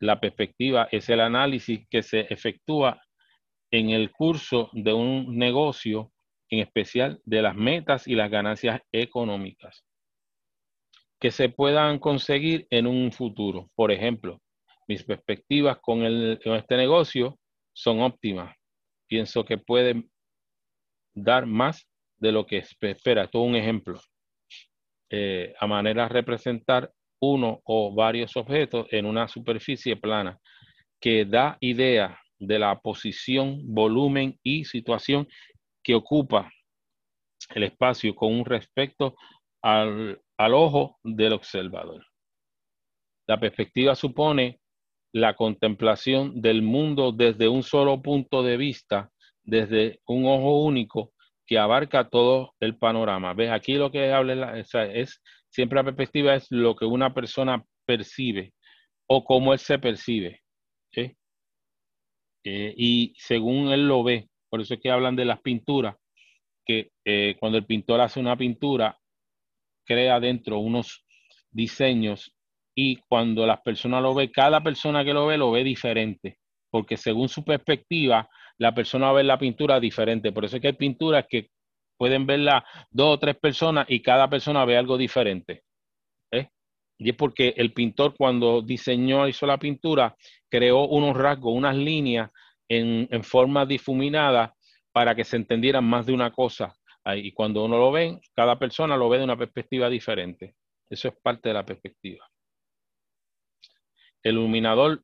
[0.00, 3.02] la perspectiva es el análisis que se efectúa
[3.70, 6.12] en el curso de un negocio
[6.50, 9.84] en especial de las metas y las ganancias económicas
[11.20, 13.70] que se puedan conseguir en un futuro.
[13.74, 14.40] Por ejemplo,
[14.88, 17.38] mis perspectivas con, este negocio
[17.74, 18.56] son óptimas.
[19.06, 20.10] Pienso que pueden
[21.14, 21.86] dar más
[22.16, 23.28] de lo que espera.
[23.28, 24.00] Todo un ejemplo.
[25.10, 30.38] Eh, a manera de representar uno o varios objetos en una superficie plana
[31.00, 35.28] que da idea de la posición, volumen y situación
[35.90, 36.48] que ocupa
[37.52, 39.16] el espacio con un respecto
[39.60, 42.06] al, ojo del observador.
[43.26, 44.60] La perspectiva supone
[45.12, 49.10] la contemplación del mundo desde un solo punto de vista,
[49.42, 51.12] desde un ojo único
[51.44, 53.34] que abarca todo el panorama.
[53.34, 53.50] ¿Ves?
[53.50, 58.52] Aquí lo que habla es, siempre la perspectiva es lo que una persona percibe
[59.08, 60.40] o cómo él se percibe.
[62.42, 65.96] Eh, y según él lo ve, por eso es que hablan de las pinturas,
[66.66, 68.98] que eh, cuando el pintor hace una pintura,
[69.86, 71.04] crea dentro unos
[71.50, 72.32] diseños
[72.74, 76.38] y cuando las personas lo ve, cada persona que lo ve lo ve diferente,
[76.70, 80.32] porque según su perspectiva, la persona va a ver la pintura diferente.
[80.32, 81.48] Por eso es que hay pinturas que
[81.96, 85.62] pueden verla dos o tres personas y cada persona ve algo diferente.
[87.00, 90.14] Y es porque el pintor cuando diseñó, hizo la pintura,
[90.50, 92.30] creó unos rasgos, unas líneas
[92.70, 94.54] en, forma difuminada
[94.92, 96.76] para que se entendieran más de una cosa.
[97.16, 100.54] Y cuando uno lo ve, cada persona lo ve de una perspectiva diferente.
[100.88, 102.28] Eso es parte de la perspectiva.
[104.22, 105.02] El iluminador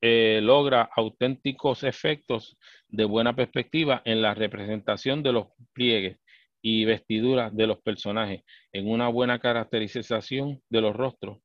[0.00, 2.56] eh, logra auténticos efectos
[2.88, 6.18] de buena perspectiva en la representación de los pliegues
[6.62, 11.38] y vestiduras de los personajes, en una buena caracterización de los rostros.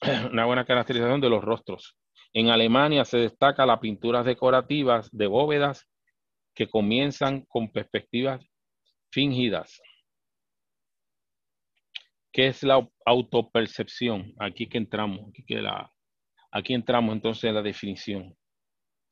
[0.32, 1.99] una buena caracterización de los rostros.
[2.32, 5.88] En Alemania se destaca las pinturas decorativas de bóvedas
[6.54, 8.44] que comienzan con perspectivas
[9.10, 9.80] fingidas.
[12.32, 14.32] ¿Qué es la autopercepción?
[14.38, 15.44] Aquí que entramos, aquí,
[16.64, 18.36] que entramos entonces en la definición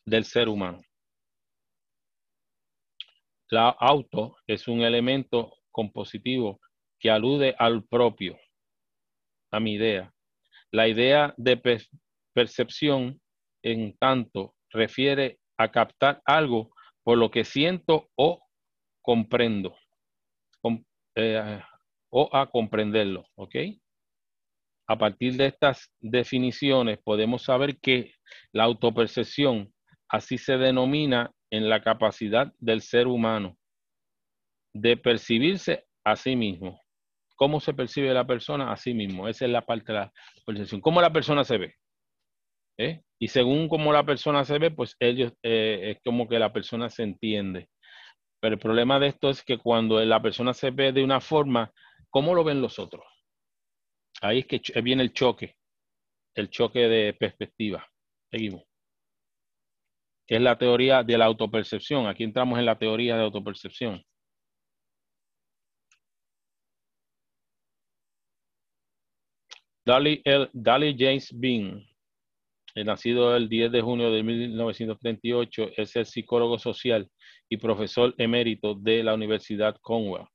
[0.04, 0.80] del ser humano.
[3.50, 6.60] La auto es un elemento compositivo
[7.00, 8.38] que alude al propio,
[9.50, 10.12] a mi idea.
[10.70, 11.56] La idea de
[12.32, 13.20] percepción,
[13.62, 16.70] en tanto, refiere a captar algo
[17.02, 18.40] por lo que siento o
[19.02, 19.76] comprendo,
[21.16, 21.60] eh,
[22.10, 23.56] o a comprenderlo, ¿ok?
[24.86, 28.14] A partir de estas definiciones podemos saber que
[28.52, 29.72] la autopercepción
[30.08, 33.56] así se denomina en la capacidad del ser humano
[34.74, 36.80] de percibirse a sí mismo.
[37.36, 39.28] ¿Cómo se percibe la persona a sí mismo?
[39.28, 40.12] Esa es la parte de la
[40.44, 40.80] percepción.
[40.80, 41.74] ¿Cómo la persona se ve?
[42.78, 43.02] ¿Eh?
[43.18, 46.88] Y según cómo la persona se ve, pues ellos eh, es como que la persona
[46.88, 47.68] se entiende.
[48.40, 51.72] Pero el problema de esto es que cuando la persona se ve de una forma,
[52.10, 53.04] ¿cómo lo ven los otros?
[54.22, 55.56] Ahí es que viene el choque,
[56.34, 57.86] el choque de perspectiva.
[58.30, 58.64] Seguimos.
[60.28, 62.06] es la teoría de la autopercepción.
[62.06, 64.02] Aquí entramos en la teoría de autopercepción.
[69.84, 71.88] Dali, Dali James Bean
[72.84, 77.08] nacido el 10 de junio de 1938, es el psicólogo social
[77.48, 80.26] y profesor emérito de la Universidad Conwell.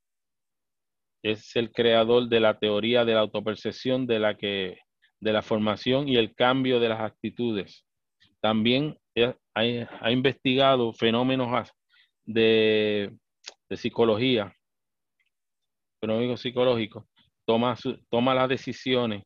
[1.24, 4.78] Es el creador de la teoría de la autopercepción de la que
[5.24, 7.86] de la formación y el cambio de las actitudes.
[8.42, 8.98] También
[9.56, 11.72] ha, investigado fenómenos
[12.26, 13.16] de,
[13.72, 14.54] psicología,
[16.02, 17.06] fenómenos psicológicos,
[17.46, 17.76] toma,
[18.10, 19.24] toma las decisiones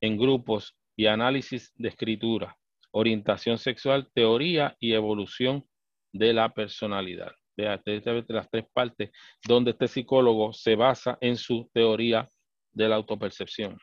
[0.00, 2.56] en grupos y análisis de escritura,
[2.90, 5.64] orientación sexual, teoría y evolución
[6.12, 7.32] de la personalidad.
[7.56, 9.10] Vea, de las tres partes
[9.46, 12.30] donde este psicólogo se basa en su teoría
[12.72, 13.78] de la autopercepción.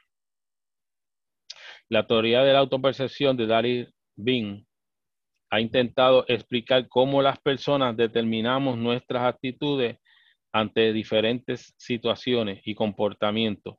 [1.90, 4.66] La teoría de la autopercepción de Daryl Bean
[5.50, 9.98] ha intentado explicar cómo las personas determinamos nuestras actitudes
[10.52, 13.76] ante diferentes situaciones y comportamientos.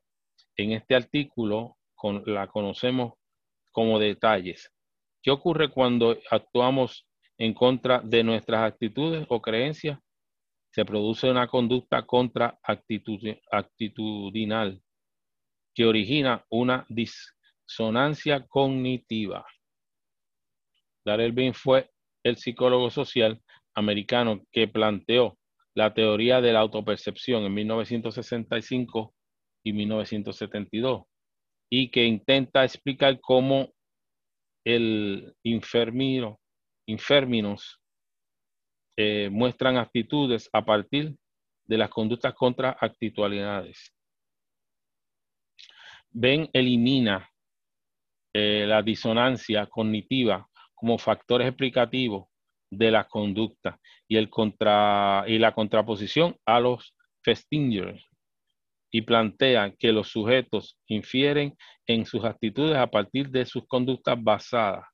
[0.57, 1.77] En este artículo
[2.27, 3.15] la conocemos
[3.75, 4.73] como detalles.
[5.21, 7.07] ¿Qué ocurre cuando actuamos
[7.37, 9.99] en contra de nuestras actitudes o creencias?
[10.71, 12.57] Se produce una conducta contra
[13.51, 14.81] actitudinal
[15.75, 19.45] que origina una disonancia cognitiva.
[21.05, 21.91] Darrell Bean fue
[22.23, 23.43] el psicólogo social
[23.75, 25.37] americano que planteó
[25.75, 29.15] la teoría de la autopercepción en 1965
[29.65, 31.07] y 1972
[31.71, 33.73] y que intenta explicar cómo
[34.65, 36.41] el enfermino,
[36.87, 37.81] enferminos
[38.97, 41.17] eh, muestran actitudes a partir
[41.67, 43.93] de las conductas contra actitualidades.
[46.11, 47.29] Ben elimina
[48.33, 52.29] eh, la disonancia cognitiva como factores explicativos
[52.71, 58.05] de la conducta y, el contra, y la contraposición a los Festingers,
[58.95, 64.85] y plantea que los sujetos infieren en sus actitudes a partir de sus conductas basadas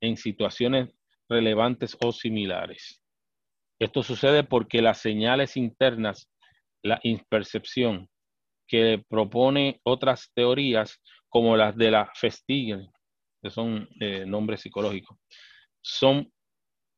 [0.00, 0.88] en situaciones
[1.28, 3.02] relevantes o similares.
[3.78, 6.30] Esto sucede porque las señales internas,
[6.82, 8.08] la impercepción,
[8.66, 12.88] que propone otras teorías como las de la Festigen,
[13.42, 15.18] que son eh, nombres psicológicos,
[15.82, 16.32] son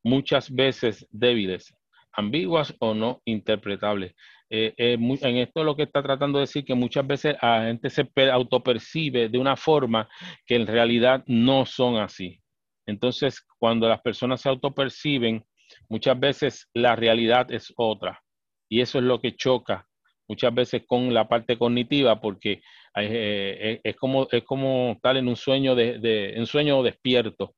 [0.04, 1.74] muchas veces débiles,
[2.18, 4.14] ambiguas o no interpretables.
[4.50, 7.90] Eh, eh, en esto lo que está tratando de decir que muchas veces la gente
[7.90, 10.08] se autopercibe de una forma
[10.44, 12.40] que en realidad no son así.
[12.86, 15.44] Entonces, cuando las personas se autoperciben,
[15.88, 18.20] muchas veces la realidad es otra.
[18.68, 19.86] Y eso es lo que choca
[20.26, 22.60] muchas veces con la parte cognitiva, porque
[22.96, 27.54] eh, es, como, es como estar en un sueño, de, de un sueño despierto.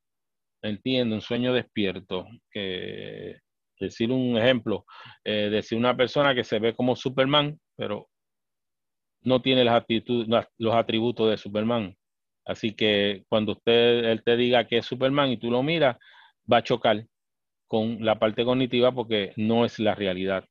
[0.62, 2.26] Entiendo, un sueño despierto.
[2.50, 3.38] Que
[3.80, 4.84] decir un ejemplo,
[5.24, 8.08] eh, decir una persona que se ve como Superman, pero
[9.22, 10.28] no tiene las actitudes,
[10.58, 11.96] los atributos de Superman.
[12.44, 15.96] Así que cuando usted, él te diga que es Superman y tú lo miras,
[16.50, 17.06] va a chocar
[17.66, 20.44] con la parte cognitiva porque no es la realidad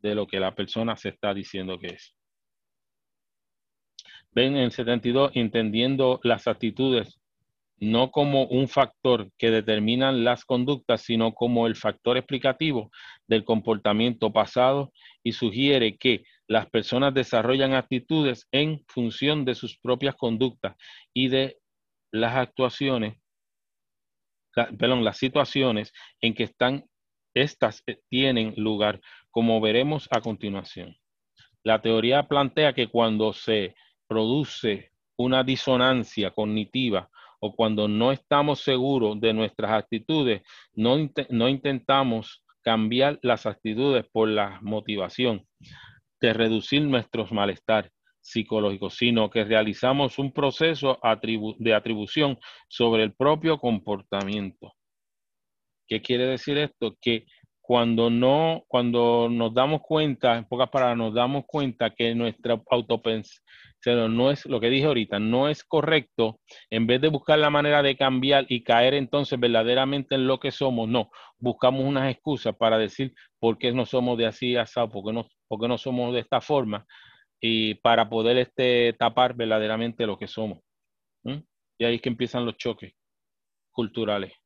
[0.00, 2.14] de lo que la persona se está diciendo que es.
[4.32, 7.21] Ven en el 72, entendiendo las actitudes
[7.82, 12.92] no como un factor que determina las conductas, sino como el factor explicativo
[13.26, 14.92] del comportamiento pasado
[15.24, 20.76] y sugiere que las personas desarrollan actitudes en función de sus propias conductas
[21.12, 21.58] y de
[22.12, 23.16] las actuaciones,
[24.78, 26.84] perdón, las situaciones en que están,
[27.34, 29.00] estas eh, tienen lugar,
[29.32, 30.96] como veremos a continuación.
[31.64, 33.74] La teoría plantea que cuando se
[34.06, 37.10] produce una disonancia cognitiva
[37.44, 40.42] o cuando no estamos seguros de nuestras actitudes,
[40.74, 40.96] no,
[41.48, 45.44] intentamos cambiar las actitudes por la motivación
[46.20, 47.90] de reducir nuestros malestar
[48.20, 51.00] psicológicos, sino que realizamos un proceso
[51.58, 52.38] de atribución
[52.68, 54.74] sobre el propio comportamiento.
[55.88, 56.96] ¿Qué quiere decir esto?
[57.00, 57.26] Que
[57.72, 64.14] cuando no, cuando nos damos cuenta, en pocas palabras, nos damos cuenta que nuestra autopensación
[64.14, 67.82] no es lo que dije ahorita, no es correcto, en vez de buscar la manera
[67.82, 72.76] de cambiar y caer entonces verdaderamente en lo que somos, no, buscamos unas excusas para
[72.76, 76.20] decir por qué no somos de así asado, por qué no, por no somos de
[76.20, 76.84] esta forma,
[77.40, 80.58] y para poder este, tapar verdaderamente lo que somos.
[81.24, 82.92] Y ahí es que empiezan los choques
[83.70, 84.41] culturales.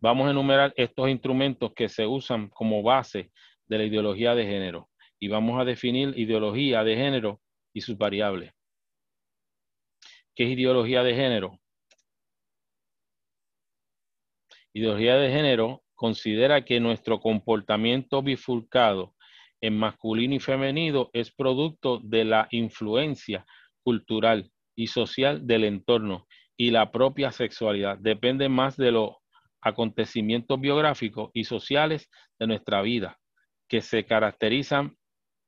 [0.00, 3.30] Vamos a enumerar estos instrumentos que se usan como base
[3.66, 7.40] de la ideología de género y vamos a definir ideología de género
[7.72, 8.52] y sus variables.
[10.34, 11.60] ¿Qué es ideología de género?
[14.72, 19.14] Ideología de género considera que nuestro comportamiento bifurcado
[19.60, 23.46] en masculino y femenino es producto de la influencia
[23.82, 26.26] cultural y social del entorno
[26.56, 27.96] y la propia sexualidad.
[27.98, 29.22] Depende más de lo
[29.64, 33.18] acontecimientos biográficos y sociales de nuestra vida
[33.68, 34.96] que se caracterizan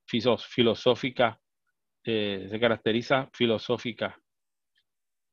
[0.06, 1.40] filosófica,
[2.04, 4.18] eh, se caracteriza filosófica.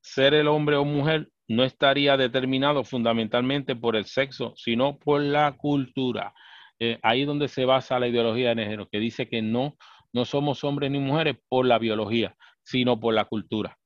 [0.02, 5.56] Ser el hombre o mujer no estaría determinado fundamentalmente por el sexo, sino por la
[5.56, 6.34] cultura.
[6.80, 9.78] Eh, ahí donde se basa la ideología de género, que dice que no,
[10.12, 13.78] no somos hombres ni mujeres por la biología, sino por la cultura.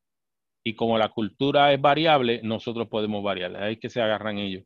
[0.63, 3.55] Y como la cultura es variable, nosotros podemos variar.
[3.57, 4.63] Ahí es que se agarran ellos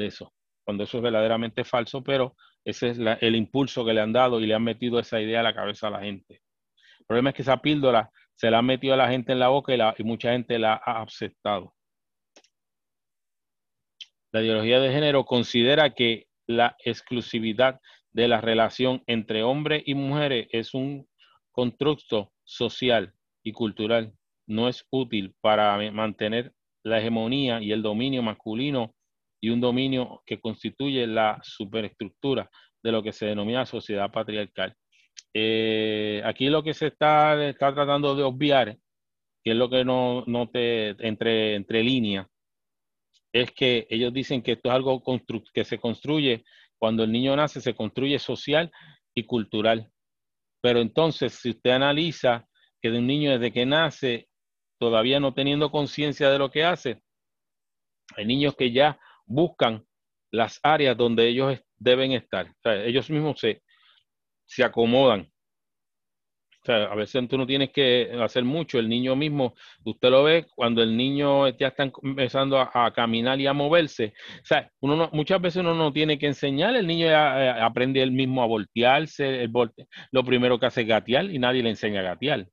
[0.00, 0.32] de eso,
[0.64, 4.46] cuando eso es verdaderamente falso, pero ese es el impulso que le han dado y
[4.46, 6.42] le han metido esa idea a la cabeza a la gente.
[7.00, 9.48] El problema es que esa píldora se la ha metido a la gente en la
[9.48, 11.74] boca y, y mucha gente la ha aceptado.
[14.32, 17.80] La ideología de género considera que la exclusividad
[18.12, 21.08] de la relación entre hombres y mujeres es un
[21.50, 24.12] constructo social y cultural.
[24.46, 28.94] No es útil para mantener la hegemonía y el dominio masculino
[29.40, 32.50] y un dominio que constituye la superestructura
[32.82, 34.74] de lo que se denomina sociedad patriarcal.
[35.34, 38.76] Eh, aquí lo que se está, está tratando de obviar,
[39.42, 42.26] que es lo que no, no te entre, entre líneas,
[43.32, 45.02] es que ellos dicen que esto es algo
[45.54, 46.44] que se construye
[46.78, 48.70] cuando el niño nace, se construye social
[49.14, 49.90] y cultural.
[50.62, 52.46] Pero entonces, si usted analiza
[52.80, 54.28] que de un niño desde que nace,
[54.78, 57.02] todavía no teniendo conciencia de lo que hace,
[58.16, 58.98] hay niños que ya
[59.30, 59.84] buscan
[60.32, 62.52] las áreas donde ellos deben estar.
[62.64, 63.62] ellos mismos se,
[64.44, 65.30] se acomodan.
[66.66, 68.78] a veces tú no tienes que hacer mucho.
[68.78, 69.54] El niño mismo,
[69.84, 74.12] usted lo ve cuando el niño ya está empezando a, caminar y a moverse.
[74.42, 76.76] O sea, uno muchas veces uno no tiene que enseñar.
[76.76, 79.44] El niño ya, eh, aprende él mismo a voltearse.
[79.44, 79.52] El
[80.12, 82.46] lo primero que hace es gatear y nadie le enseña a gatear.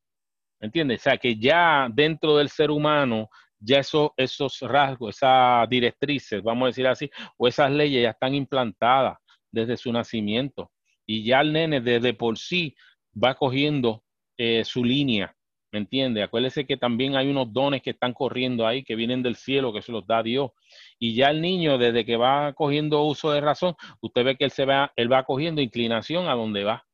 [0.59, 1.01] ¿Entiendes?
[1.01, 6.65] O sea, que ya dentro del ser humano ya eso, esos rasgos, esas directrices, vamos
[6.65, 9.17] a decir así, o esas leyes ya están implantadas
[9.51, 10.71] desde su nacimiento.
[11.05, 12.75] Y ya el nene desde por sí
[13.21, 14.03] va cogiendo
[14.37, 15.35] eh, su línea,
[15.71, 16.21] ¿me entiende?
[16.21, 19.81] Acuérdese que también hay unos dones que están corriendo ahí, que vienen del cielo, que
[19.81, 20.51] se los da Dios.
[20.99, 24.51] Y ya el niño, desde que va cogiendo uso de razón, usted ve que él,
[24.51, 26.85] se va, él va cogiendo inclinación a donde va,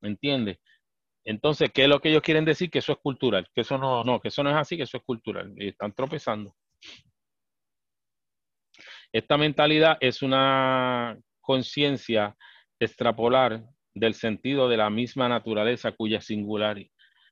[0.00, 0.60] ¿me entiende?
[1.24, 2.70] Entonces, ¿qué es lo que ellos quieren decir?
[2.70, 4.96] Que eso es cultural, que eso no, no, que eso no es así, que eso
[4.96, 5.52] es cultural.
[5.56, 6.54] Y están tropezando.
[9.12, 12.36] Esta mentalidad es una conciencia
[12.80, 13.64] extrapolar
[13.94, 16.78] del sentido de la misma naturaleza cuya singular,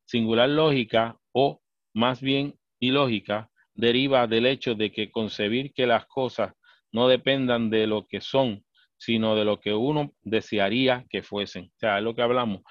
[0.05, 1.61] singular lógica o
[1.95, 6.53] más bien ilógica deriva del hecho de que concebir que las cosas
[6.93, 8.65] no dependan de lo que son,
[8.99, 11.65] sino de lo que uno desearía que fuesen.
[11.65, 12.63] O sea, es lo que hablamos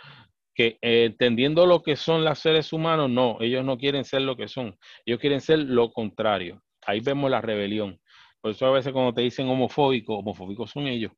[0.59, 4.35] que eh, entendiendo lo que son los seres humanos, no, ellos no quieren ser lo
[4.35, 6.61] que son, ellos quieren ser lo contrario.
[6.85, 7.97] Ahí vemos la rebelión.
[8.41, 11.13] Por eso a veces cuando te dicen homofóbico, homofóbicos son ellos,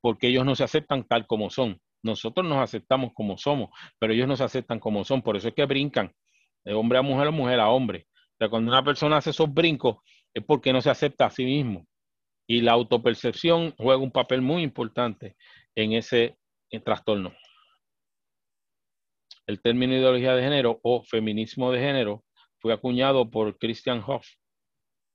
[0.00, 1.80] porque ellos no se aceptan tal como son.
[2.04, 5.22] Nosotros nos aceptamos como somos, pero ellos no se aceptan como son.
[5.22, 6.12] Por eso es que brincan
[6.64, 8.06] de hombre a mujer o mujer a hombre.
[8.34, 9.96] O sea, cuando una persona hace esos brincos
[10.32, 11.88] es porque no se acepta a sí mismo.
[12.46, 15.34] Y la autopercepción juega un papel muy importante
[15.74, 16.36] en ese
[16.84, 17.32] trastorno.
[19.46, 22.24] El término ideología de género o feminismo de género
[22.58, 24.26] fue acuñado por Christian Hoff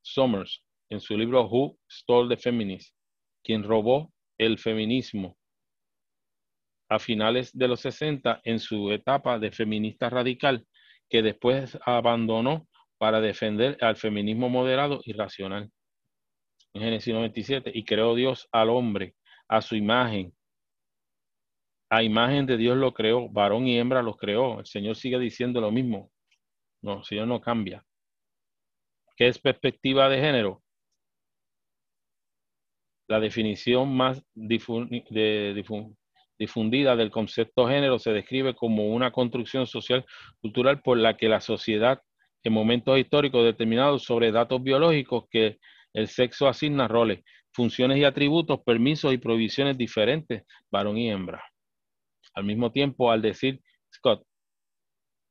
[0.01, 2.95] Somers en su libro Who Stole the Feminist,
[3.43, 5.37] quien robó el feminismo
[6.91, 10.67] a finales de los 60 en su etapa de feminista radical,
[11.09, 12.67] que después abandonó
[12.97, 15.71] para defender al feminismo moderado y racional.
[16.73, 19.15] En Génesis 97, y creó Dios al hombre
[19.47, 20.33] a su imagen.
[21.93, 24.61] A imagen de Dios lo creó, varón y hembra los creó.
[24.61, 26.09] El Señor sigue diciendo lo mismo.
[26.81, 27.83] No, el Señor no cambia.
[29.17, 30.63] ¿Qué es perspectiva de género?
[33.09, 35.65] La definición más difundida
[36.95, 40.05] del concepto género se describe como una construcción social
[40.39, 42.01] cultural por la que la sociedad
[42.41, 45.59] en momentos históricos determinados sobre datos biológicos que
[45.91, 47.19] el sexo asigna roles,
[47.51, 51.50] funciones y atributos, permisos y provisiones diferentes, varón y hembra.
[52.33, 53.61] Al mismo tiempo, al decir
[53.93, 54.25] Scott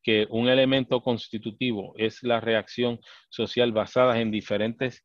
[0.02, 5.04] que un elemento constitutivo es la reacción social basada en diferentes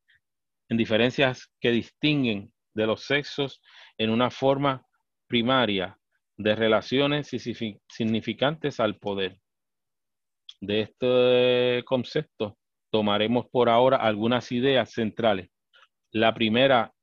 [0.70, 3.62] en diferencias que distinguen de los sexos
[3.98, 4.86] en una forma
[5.28, 5.98] primaria
[6.38, 7.30] de relaciones
[7.88, 9.40] significantes al poder.
[10.60, 12.58] De este concepto
[12.92, 15.50] tomaremos por ahora algunas ideas centrales.
[16.12, 16.94] La primera,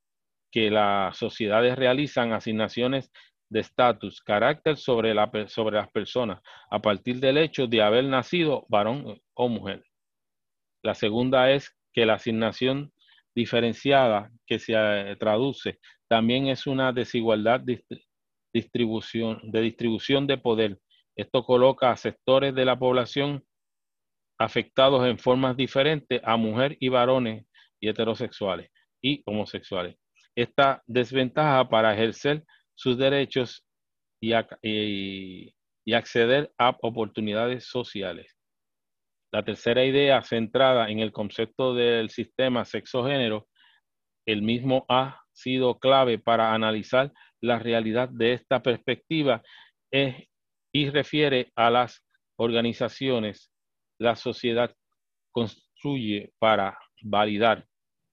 [0.50, 3.10] que las sociedades realizan asignaciones
[3.52, 6.40] de estatus, carácter sobre, la, sobre las personas
[6.70, 9.84] a partir del hecho de haber nacido varón o mujer.
[10.82, 12.92] La segunda es que la asignación
[13.34, 15.78] diferenciada que se eh, traduce
[16.08, 17.84] también es una desigualdad de
[18.52, 20.78] distribución, de distribución de poder.
[21.14, 23.44] Esto coloca a sectores de la población
[24.38, 27.46] afectados en formas diferentes a mujeres y varones
[27.80, 28.70] y heterosexuales
[29.02, 29.96] y homosexuales.
[30.34, 32.44] Esta desventaja para ejercer
[32.74, 33.64] sus derechos
[34.20, 34.32] y,
[35.92, 38.36] acceder a oportunidades sociales.
[39.32, 43.48] La tercera idea centrada en el concepto del sistema sexo-género,
[44.26, 49.42] el mismo ha sido clave para analizar la realidad de esta perspectiva
[49.90, 50.28] es,
[50.72, 52.04] y refiere a las
[52.36, 53.50] organizaciones.
[53.98, 54.74] La sociedad
[55.32, 57.66] construye para validar,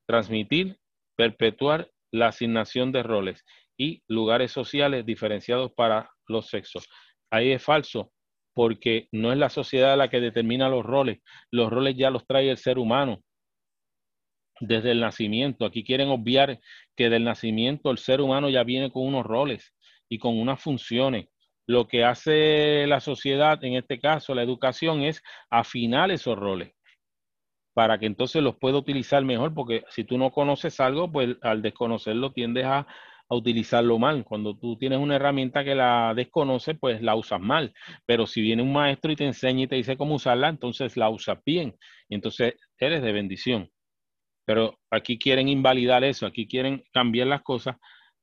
[0.07, 0.79] transmitir,
[1.15, 3.45] perpetuar la asignación de roles
[3.79, 6.87] y lugares sociales diferenciados para los sexos.
[7.31, 8.11] Ahí es falso
[8.53, 11.19] porque no es la sociedad la que determina los roles,
[11.49, 13.23] los roles ya los trae el ser humano
[14.59, 15.65] desde el nacimiento.
[15.65, 16.59] Aquí quieren obviar
[16.97, 19.73] que del nacimiento el ser humano ya viene con unos roles
[20.09, 21.27] y con unas funciones.
[21.65, 26.73] Lo que hace la sociedad, en este caso la educación, es afinar esos roles
[27.73, 31.61] para que entonces los pueda utilizar mejor, porque si tú no conoces algo, pues al
[31.61, 32.85] desconocerlo tiendes a,
[33.29, 34.23] a utilizarlo mal.
[34.25, 37.73] Cuando tú tienes una herramienta que la desconoces, pues la usas mal.
[38.05, 41.09] Pero si viene un maestro y te enseña y te dice cómo usarla, entonces la
[41.09, 41.75] usas bien.
[42.09, 43.69] Y entonces eres de bendición.
[44.45, 47.77] Pero aquí quieren invalidar eso, aquí quieren cambiar las cosas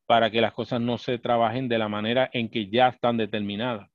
[0.07, 3.89] para que las cosas no se trabajen de la manera en que ya están determinadas.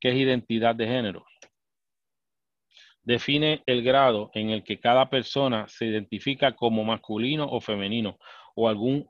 [0.00, 1.26] ¿Qué es identidad de género?
[3.08, 8.18] Define el grado en el que cada persona se identifica como masculino o femenino
[8.54, 9.08] o algún,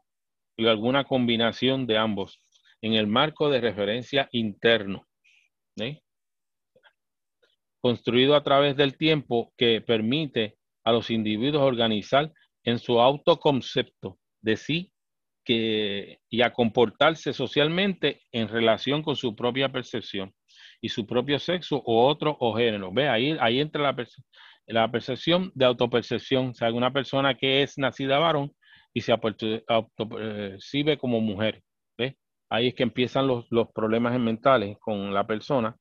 [0.56, 2.40] alguna combinación de ambos
[2.80, 5.08] en el marco de referencia interno.
[7.80, 12.32] Construido a través del tiempo que permite a los individuos organizar
[12.62, 14.92] en su autoconcepto de sí
[15.44, 20.32] que, y a comportarse socialmente en relación con su propia percepción
[20.80, 22.92] y su propio sexo o otro o género.
[22.92, 24.06] Ve, ahí, ahí entra la,
[24.66, 26.48] la percepción de autopercepción.
[26.48, 28.52] O sea, una persona que es nacida varón
[28.94, 31.62] y se autopercibe como mujer.
[31.96, 32.16] ¿ve?
[32.50, 35.76] Ahí es que empiezan los, los problemas mentales con la persona,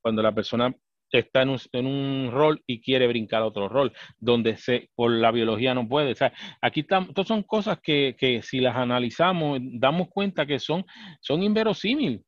[0.00, 0.74] cuando la persona
[1.10, 5.10] está en un, en un, rol y quiere brincar a otro rol, donde se, por
[5.10, 6.12] la biología no puede.
[6.12, 6.30] O
[6.60, 10.84] aquí estamos, son cosas que, que, si las analizamos, damos cuenta que son,
[11.20, 12.25] son inverosímiles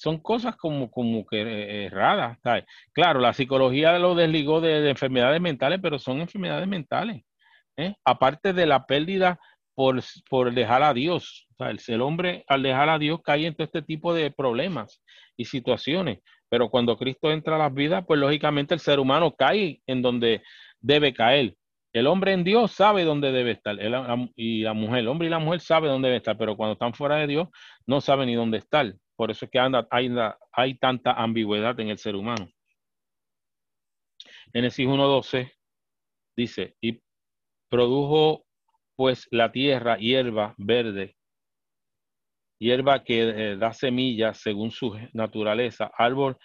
[0.00, 2.38] son cosas como, como que eh, erradas.
[2.92, 7.22] Claro, la psicología lo desligó de, enfermedades mentales, pero son enfermedades mentales.
[7.76, 7.94] ¿eh?
[8.02, 9.38] Aparte de la pérdida
[9.74, 11.46] por, por dejar a Dios.
[11.58, 15.02] El, hombre al dejar a Dios cae en todo este tipo de problemas
[15.36, 16.20] y situaciones.
[16.48, 20.42] Pero cuando Cristo entra a las vidas, pues lógicamente el ser humano cae en donde
[20.80, 21.56] debe caer.
[21.92, 23.76] El hombre en Dios sabe dónde debe estar.
[24.34, 26.94] y la mujer, el hombre y la mujer sabe dónde debe estar, pero cuando están
[26.94, 27.48] fuera de Dios,
[27.84, 28.94] no saben ni dónde estar.
[29.20, 29.86] Por eso es que anda,
[30.50, 32.48] hay, tanta ambigüedad en el ser humano.
[34.50, 35.52] Génesis 1.12
[36.34, 37.02] dice, y
[37.68, 38.46] produjo
[38.96, 41.18] pues la tierra hierba verde,
[42.58, 46.38] hierba que eh, da semillas según su naturaleza, árbol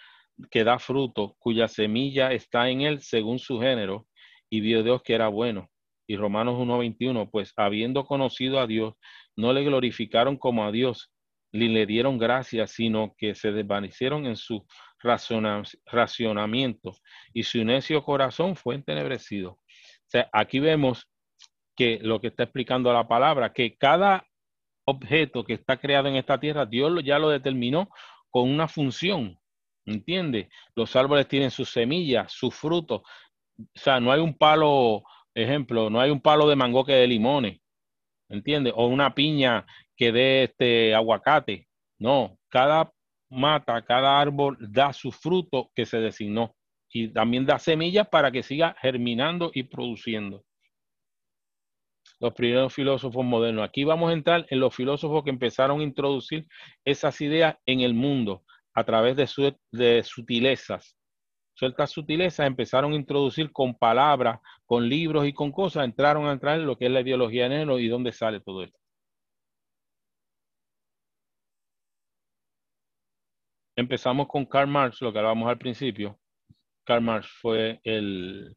[0.50, 4.06] que da fruto, cuya semilla está en él según su género,
[4.50, 5.70] y vio Dios que era bueno.
[6.06, 8.96] Y Romanos 1.21, pues habiendo conocido a Dios,
[9.34, 11.10] no le glorificaron como a Dios,
[11.52, 14.66] ni le dieron gracias, sino que se desvanecieron en su
[15.92, 16.96] racionamiento
[17.32, 19.52] y su necio corazón fue entenebrecido.
[19.52, 21.08] O sea, aquí vemos
[21.76, 24.26] que lo que está explicando la palabra, que cada
[24.86, 27.88] objeto que está creado en esta tierra, Dios ya lo determinó
[28.30, 29.38] con una función.
[29.84, 30.48] ¿Entiende?
[30.74, 33.02] Los árboles tienen sus semillas, sus frutos.
[33.58, 37.06] O sea, no hay un palo, ejemplo, no hay un palo de mango que de
[37.06, 37.60] limones.
[38.28, 38.72] ¿Entiende?
[38.74, 39.66] O una piña
[39.96, 41.68] que dé este aguacate.
[41.98, 42.92] No, cada
[43.30, 46.54] mata, cada árbol da su fruto que se designó
[46.90, 50.44] y también da semillas para que siga germinando y produciendo.
[52.20, 53.68] Los primeros filósofos modernos.
[53.68, 56.46] Aquí vamos a entrar en los filósofos que empezaron a introducir
[56.84, 58.42] esas ideas en el mundo
[58.74, 60.95] a través de, su, de sutilezas.
[61.56, 66.60] Ciertas sutilezas empezaron a introducir con palabras, con libros y con cosas, entraron a entrar
[66.60, 68.78] en lo que es la ideología de y dónde sale todo esto.
[73.74, 76.18] Empezamos con Karl Marx, lo que hablábamos al principio.
[76.84, 78.54] Karl Marx fue el,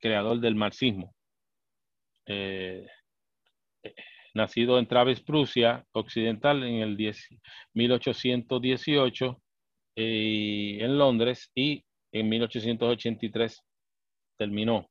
[0.00, 1.14] creador del marxismo.
[2.26, 2.86] Eh,
[4.34, 6.96] nacido en Traves, Prusia Occidental en el
[7.74, 9.42] 1818
[9.96, 13.62] eh, en Londres y en 1883
[14.38, 14.88] terminó.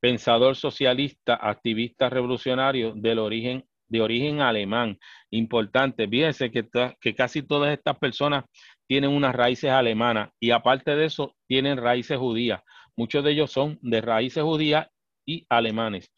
[0.00, 4.98] Pensador socialista, activista revolucionario del origen, de origen alemán.
[5.30, 6.66] Importante, fíjense que,
[7.00, 8.44] que casi todas estas personas
[8.86, 12.62] tienen unas raíces alemanas y aparte de eso tienen raíces judías.
[12.96, 14.88] Muchos de ellos son de raíces judías
[15.26, 16.12] y alemanes.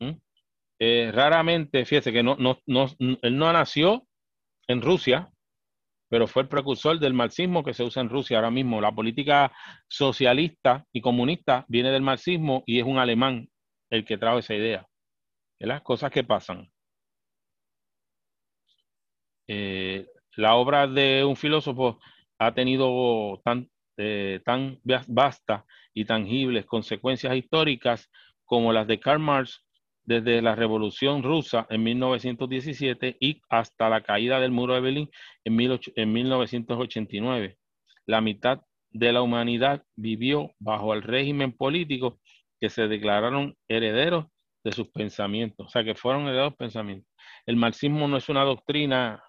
[0.00, 0.12] ¿Mm?
[0.80, 4.06] Eh, raramente, fíjese que no, no, no, él no nació
[4.66, 5.30] en Rusia,
[6.12, 8.82] pero fue el precursor del marxismo que se usa en Rusia ahora mismo.
[8.82, 9.50] La política
[9.88, 13.48] socialista y comunista viene del marxismo y es un alemán
[13.88, 14.86] el que trae esa idea.
[15.58, 16.70] las cosas que pasan.
[19.48, 20.06] Eh,
[20.36, 21.98] la obra de un filósofo
[22.38, 28.10] ha tenido tan, eh, tan vasta y tangibles consecuencias históricas
[28.44, 29.61] como las de Karl Marx
[30.04, 35.10] desde la Revolución Rusa en 1917 y hasta la caída del muro de Berlín
[35.44, 37.56] en, en 1989.
[38.06, 42.20] La mitad de la humanidad vivió bajo el régimen político
[42.60, 44.26] que se declararon herederos
[44.64, 47.10] de sus pensamientos, o sea, que fueron herederos pensamientos.
[47.46, 49.22] El marxismo no es una doctrina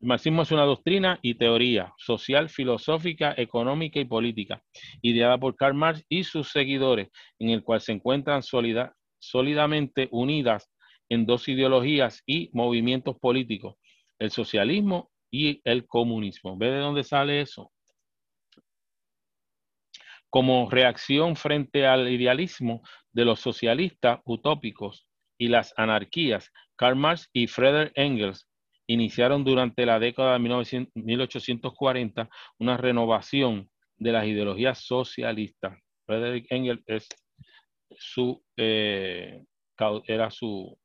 [0.00, 4.62] el marxismo es una doctrina y teoría social, filosófica, económica y política,
[5.00, 7.08] ideada por Karl Marx y sus seguidores,
[7.38, 8.42] en el cual se encuentran
[9.28, 10.70] sólidamente unidas
[11.08, 13.76] en dos ideologías y movimientos políticos,
[14.18, 16.56] el socialismo y el comunismo.
[16.56, 17.72] ¿Ve de dónde sale eso?
[20.30, 25.06] Como reacción frente al idealismo de los socialistas utópicos
[25.38, 28.48] y las anarquías, Karl Marx y Friedrich Engels
[28.86, 35.78] iniciaron durante la década de 1840 una renovación de las ideologías socialistas.
[36.06, 37.08] Frederick Engels es
[37.98, 39.44] su, eh,
[40.06, 40.78] era su,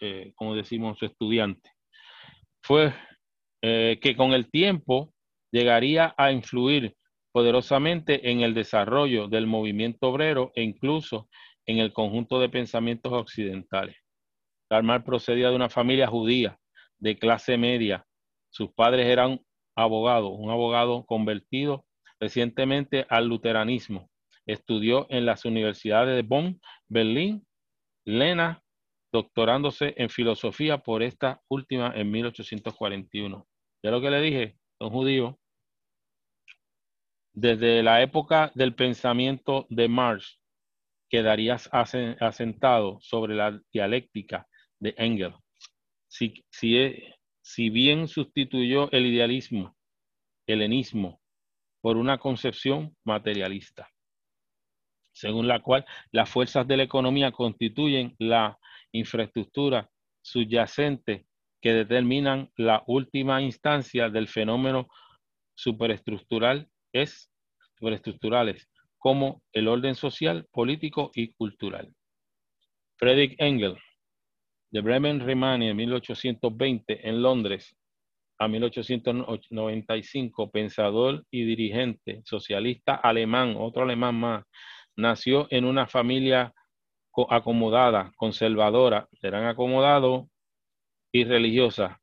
[0.00, 1.70] eh, como decimos, su estudiante.
[2.62, 2.92] Fue
[3.62, 5.12] eh, que con el tiempo
[5.52, 6.96] llegaría a influir
[7.32, 11.28] poderosamente en el desarrollo del movimiento obrero e incluso
[11.66, 13.96] en el conjunto de pensamientos occidentales.
[14.68, 16.58] Karl procedía de una familia judía
[16.98, 18.06] de clase media.
[18.50, 19.40] Sus padres eran
[19.76, 21.84] abogados, un abogado convertido
[22.18, 24.10] recientemente al luteranismo.
[24.46, 27.46] Estudió en las universidades de Bonn, Berlín,
[28.04, 28.62] Lena,
[29.12, 33.46] doctorándose en filosofía por esta última en 1841.
[33.82, 35.34] Ya lo que le dije, son judíos.
[37.34, 40.40] Desde la época del pensamiento de Marx,
[41.10, 44.46] quedarías asentado sobre la dialéctica
[44.80, 45.36] de Engels
[46.16, 46.44] si,
[47.42, 49.76] si, bien sustituyó el idealismo,
[50.46, 51.20] helenismo,
[51.80, 53.88] por una concepción materialista,
[55.16, 58.58] según la cual las fuerzas de la economía constituyen la
[58.92, 59.88] infraestructura
[60.20, 61.24] subyacente
[61.62, 64.88] que determinan la última instancia del fenómeno
[65.54, 67.30] superestructural es
[67.78, 71.94] superestructurales como el orden social, político y cultural.
[72.96, 73.80] Friedrich Engels,
[74.70, 77.74] de Bremen, Remania, en 1820, en Londres,
[78.38, 84.44] a 1895, pensador y dirigente socialista alemán, otro alemán más,
[84.96, 86.54] nació en una familia
[87.30, 90.26] acomodada, conservadora, serán acomodados
[91.12, 92.00] y religiosa,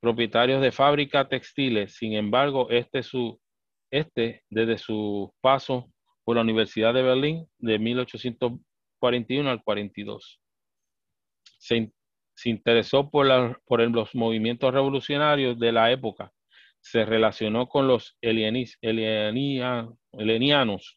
[0.00, 1.94] propietarios de fábricas textiles.
[1.94, 3.40] Sin embargo, este, su,
[3.90, 5.92] este desde su paso
[6.24, 10.40] por la Universidad de Berlín de 1841 al 42.
[11.58, 11.92] Se,
[12.34, 16.32] se interesó por, por los movimientos revolucionarios de la época.
[16.80, 20.95] Se relacionó con los helenianos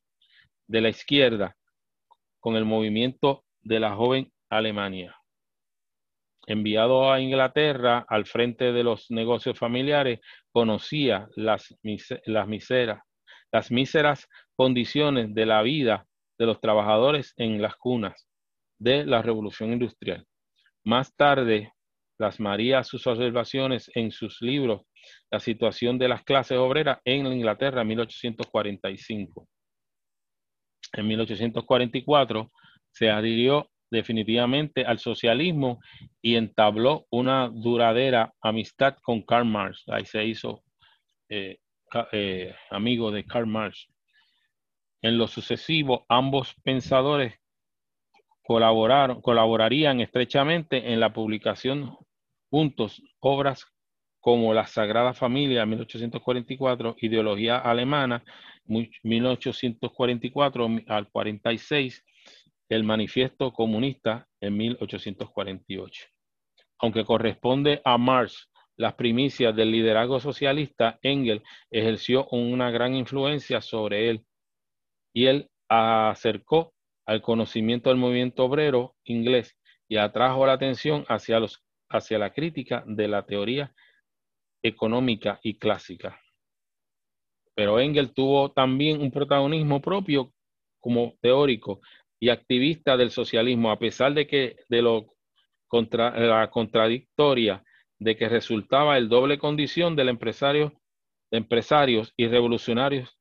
[0.69, 1.57] de la izquierda,
[2.39, 5.15] con el movimiento de la joven Alemania.
[6.45, 10.19] Enviado a Inglaterra al frente de los negocios familiares,
[10.51, 11.75] conocía las,
[12.25, 13.01] las, miseras,
[13.51, 16.05] las míseras condiciones de la vida
[16.37, 18.27] de los trabajadores en las cunas
[18.79, 20.25] de la revolución industrial.
[20.85, 21.73] Más tarde,
[22.15, 24.81] plasmaría sus observaciones en sus libros
[25.31, 29.47] La situación de las clases obreras en Inglaterra en 1845.
[30.93, 32.51] En 1844
[32.91, 35.79] se adhirió definitivamente al socialismo
[36.21, 39.83] y entabló una duradera amistad con Karl Marx.
[39.87, 40.63] Ahí se hizo
[41.29, 41.57] eh,
[42.11, 43.87] eh, amigo de Karl Marx.
[45.01, 47.33] En lo sucesivo, ambos pensadores
[48.43, 51.95] colaboraron, colaborarían estrechamente en la publicación
[52.49, 53.65] juntos obras
[54.19, 58.23] como La Sagrada Familia, 1844, Ideología Alemana,
[58.65, 62.05] 1844 al 46,
[62.69, 66.05] el Manifiesto Comunista en 1848.
[66.79, 74.09] Aunque corresponde a Marx las primicias del liderazgo socialista, Engels ejerció una gran influencia sobre
[74.09, 74.23] él
[75.13, 76.73] y él acercó
[77.05, 79.57] al conocimiento del movimiento obrero inglés
[79.89, 83.73] y atrajo la atención hacia, los, hacia la crítica de la teoría
[84.63, 86.19] económica y clásica.
[87.55, 90.33] Pero Engels tuvo también un protagonismo propio
[90.79, 91.81] como teórico
[92.19, 95.15] y activista del socialismo, a pesar de que de lo
[95.67, 97.63] contra, la contradictoria
[97.99, 100.73] de que resultaba el doble condición del empresario,
[101.31, 103.19] de empresarios y revolucionarios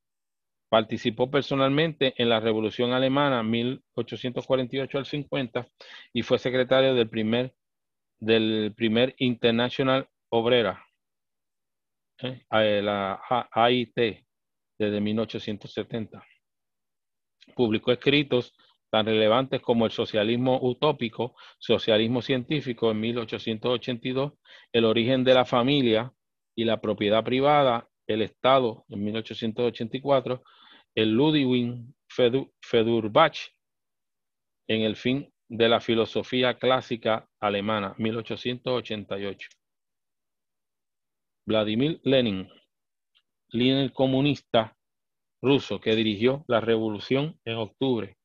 [0.68, 5.66] Participó personalmente en la Revolución Alemana 1848 al 50
[6.12, 7.54] y fue secretario del primer,
[8.20, 10.84] del primer International Obrera,
[12.22, 12.82] ¿eh?
[12.82, 13.20] la
[13.52, 14.24] AIT,
[14.78, 16.24] desde 1870.
[17.54, 18.54] Publicó escritos
[18.90, 24.32] tan relevantes como el socialismo utópico, socialismo científico en 1882,
[24.72, 26.12] el origen de la familia
[26.56, 30.42] y la propiedad privada, el Estado en 1884,
[30.94, 31.74] el Ludwig
[32.08, 33.38] Feuerbach
[34.68, 39.48] en el fin de la filosofía clásica alemana, 1888.
[41.48, 42.46] Vladimir Lenin,
[43.48, 44.76] líder comunista
[45.42, 48.18] ruso que dirigió la revolución en octubre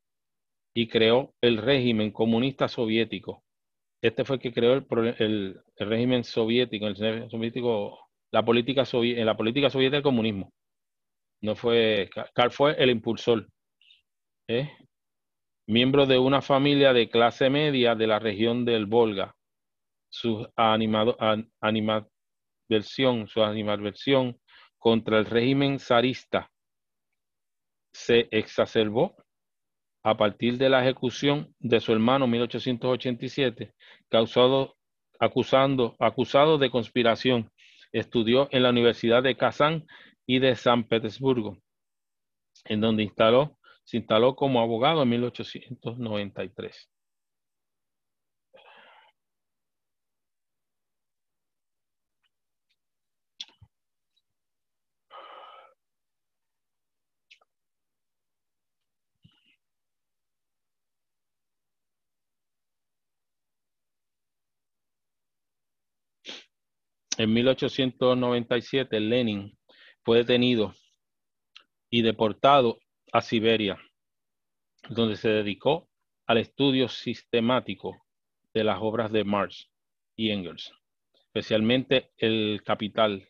[0.76, 3.41] y creó el régimen comunista soviético.
[4.01, 6.97] Este fue el que creó el, régimen soviético, el
[7.30, 10.51] soviético, la política en la política soviética del comunismo.
[11.41, 13.47] No fue, Carl fue el impulsor.
[14.49, 14.69] ¿eh?
[15.69, 19.34] Miembro de una familia de clase media de la región del Volga.
[20.11, 21.17] Su animado,
[22.82, 24.39] su animadversión
[24.80, 26.49] contra el régimen zarista
[27.93, 29.15] se exacerbó
[30.03, 33.74] a partir de la ejecución de su hermano en 1887,
[34.09, 34.76] causado,
[35.19, 37.51] acusando, acusado de conspiración.
[37.93, 39.86] Estudió en la Universidad de Kazán
[40.26, 41.57] y de San Petersburgo,
[42.65, 46.89] en donde instaló, se instaló como abogado en 1893.
[67.18, 69.55] En 1897, Lenin
[70.03, 70.74] fue detenido
[71.89, 72.80] y deportado
[73.11, 73.78] a Siberia,
[74.89, 75.88] donde se dedicó
[76.26, 78.03] al estudio sistemático
[78.51, 79.70] de las obras de Marx
[80.16, 80.74] y Engels,
[81.14, 83.30] especialmente el capital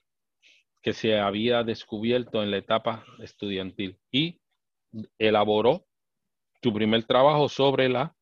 [0.81, 4.39] que se había descubierto en la etapa estudiantil y
[5.17, 5.85] elaboró
[6.61, 8.15] su primer trabajo sobre la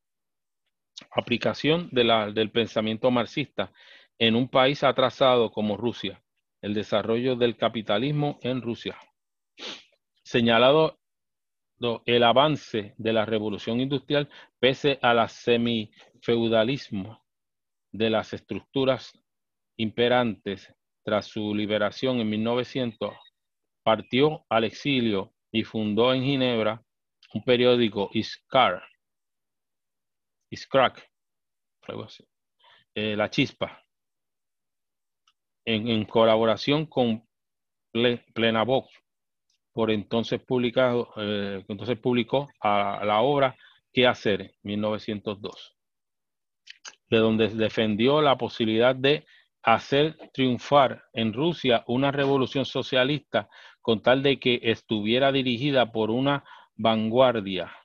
[1.10, 3.74] Aplicación del pensamiento marxista
[4.22, 6.24] en un país atrasado como Rusia.
[6.62, 8.96] El desarrollo del capitalismo en Rusia.
[10.24, 11.00] Señalado
[12.06, 17.26] el avance de la revolución industrial pese a la semifeudalismo
[17.92, 19.12] de las estructuras
[19.78, 20.72] imperantes
[21.04, 23.16] tras su liberación en 1900,
[23.82, 26.84] partió al exilio y fundó en Ginebra
[27.34, 28.84] un periódico Iskar,
[30.52, 31.10] Iskrak,
[32.94, 33.81] eh, La Chispa,
[35.66, 37.28] en, colaboración con
[37.92, 38.90] Plena Vox,
[39.74, 43.56] por entonces publicado, eh, entonces publicó la obra
[43.94, 44.56] ¿Qué hacer?
[44.64, 45.76] 1902,
[47.10, 49.26] de donde defendió la posibilidad de
[49.64, 53.50] hacer triunfar en Rusia una revolución socialista
[53.82, 56.46] con tal de que estuviera dirigida por una
[56.76, 57.76] vanguardia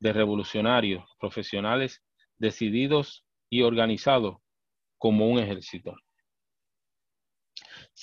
[0.00, 2.02] de revolucionarios profesionales
[2.36, 4.36] decididos y organizados
[4.98, 5.94] como un ejército.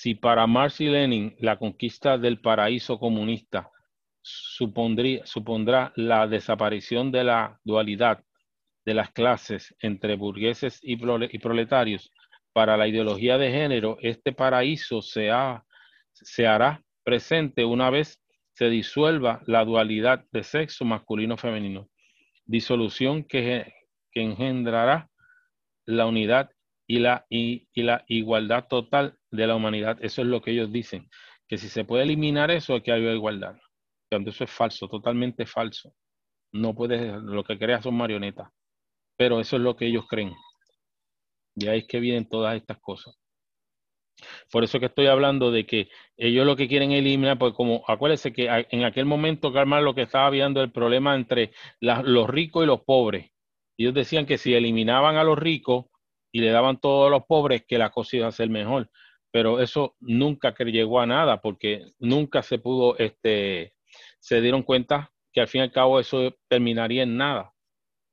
[0.02, 3.70] Si para Marx y Lenin la conquista del paraíso comunista
[4.22, 8.24] supondría, supondrá la desaparición de la dualidad
[8.86, 12.14] de las clases entre burgueses y, proletarios,
[12.54, 15.32] para la ideología de género, este paraíso se,
[16.14, 18.24] se hará presente una vez
[18.54, 21.90] se disuelva la dualidad de sexo masculino-femenino,
[22.46, 23.74] disolución que,
[24.14, 25.10] que, engendrará
[25.86, 26.52] la unidad
[26.88, 29.98] y la, y, la igualdad total de la humanidad.
[30.02, 31.10] Eso es lo que ellos dicen,
[31.48, 33.56] que si se puede eliminar eso, aquí hay igualdad.
[34.10, 35.94] Cuando eso es falso, totalmente falso.
[36.52, 38.50] No puedes, lo que creas son marionetas.
[39.18, 40.34] Pero eso es lo que ellos creen.
[41.56, 43.16] Y ahí es que vienen todas estas cosas.
[44.52, 48.34] Por eso que estoy hablando de que ellos lo que quieren eliminar, pues como acuérdense
[48.34, 52.68] que en aquel momento, Carmen, lo que estaba viendo el problema entre los ricos y
[52.68, 53.32] los pobres.
[53.78, 55.86] Ellos decían que si eliminaban a los ricos
[56.32, 58.90] y le daban todo a los pobres, que la cosa iba a ser mejor.
[59.32, 63.74] Pero eso nunca llegó a nada, porque nunca se pudo, este,
[64.20, 67.54] se dieron cuenta que al fin y al cabo eso terminaría en nada,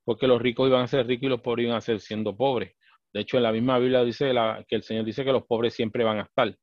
[0.05, 2.73] porque los ricos iban a ser ricos y los pobres iban a ser siendo pobres.
[3.13, 4.31] De hecho, en la misma Biblia dice
[4.67, 6.55] que el Señor dice que los pobres siempre van a estar.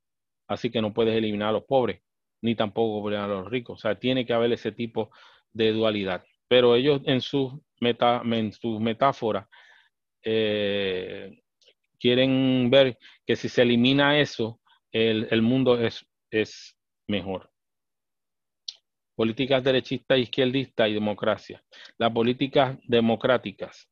[0.47, 2.03] Así que no puedes eliminar a los pobres,
[2.43, 3.79] ni tampoco a los ricos.
[3.79, 5.11] O sea, tiene que haber ese tipo
[5.53, 6.25] de dualidad.
[6.49, 9.49] Pero ellos en sus meta, en sus metáforas
[10.23, 11.43] eh,
[12.05, 14.61] quieren ver que si se elimina eso,
[14.93, 16.77] el, mundo es, es
[17.09, 17.51] mejor.
[19.17, 21.65] Políticas derechistas, izquierdistas y democracia.
[21.97, 23.89] Las políticas democráticas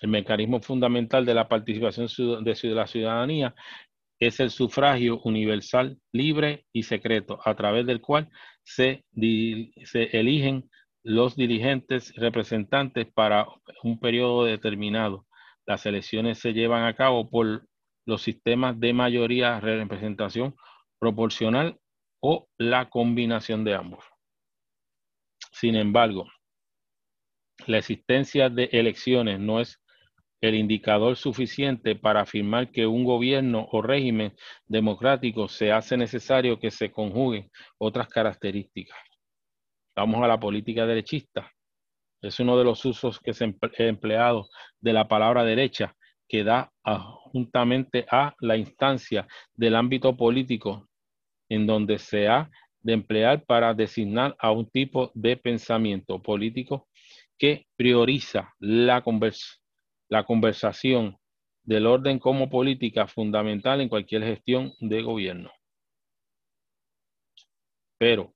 [0.01, 2.07] El mecanismo fundamental de la participación
[2.43, 3.55] de la ciudadanía
[4.19, 8.29] es el sufragio universal, libre y secreto, a través del cual
[8.63, 9.05] se,
[9.93, 10.69] eligen
[11.03, 13.47] los dirigentes representantes para
[13.81, 15.25] un periodo determinado.
[15.65, 17.65] Las elecciones se llevan a cabo por
[18.05, 20.55] los sistemas de mayoría representación
[20.99, 21.79] proporcional
[22.21, 24.05] o la combinación de ambos.
[25.51, 26.27] Sin embargo,
[27.67, 29.81] la existencia de elecciones no es
[30.41, 34.35] el indicador suficiente para afirmar que un gobierno o régimen
[34.65, 38.97] democrático se hace necesario que se conjuguen otras características.
[39.95, 41.49] Vamos a la política derechista.
[42.21, 44.49] Es uno de los usos que se ha empleado
[44.81, 45.95] de la palabra derecha
[46.33, 46.73] que da
[47.31, 50.89] juntamente a la instancia del ámbito político
[51.47, 52.49] en donde se ha
[52.81, 56.87] de emplear para designar a un tipo de pensamiento político
[57.37, 59.61] que prioriza la conversación
[60.09, 61.17] la conversación
[61.63, 65.51] del orden como política fundamental en cualquier gestión de gobierno.
[67.99, 68.33] Pero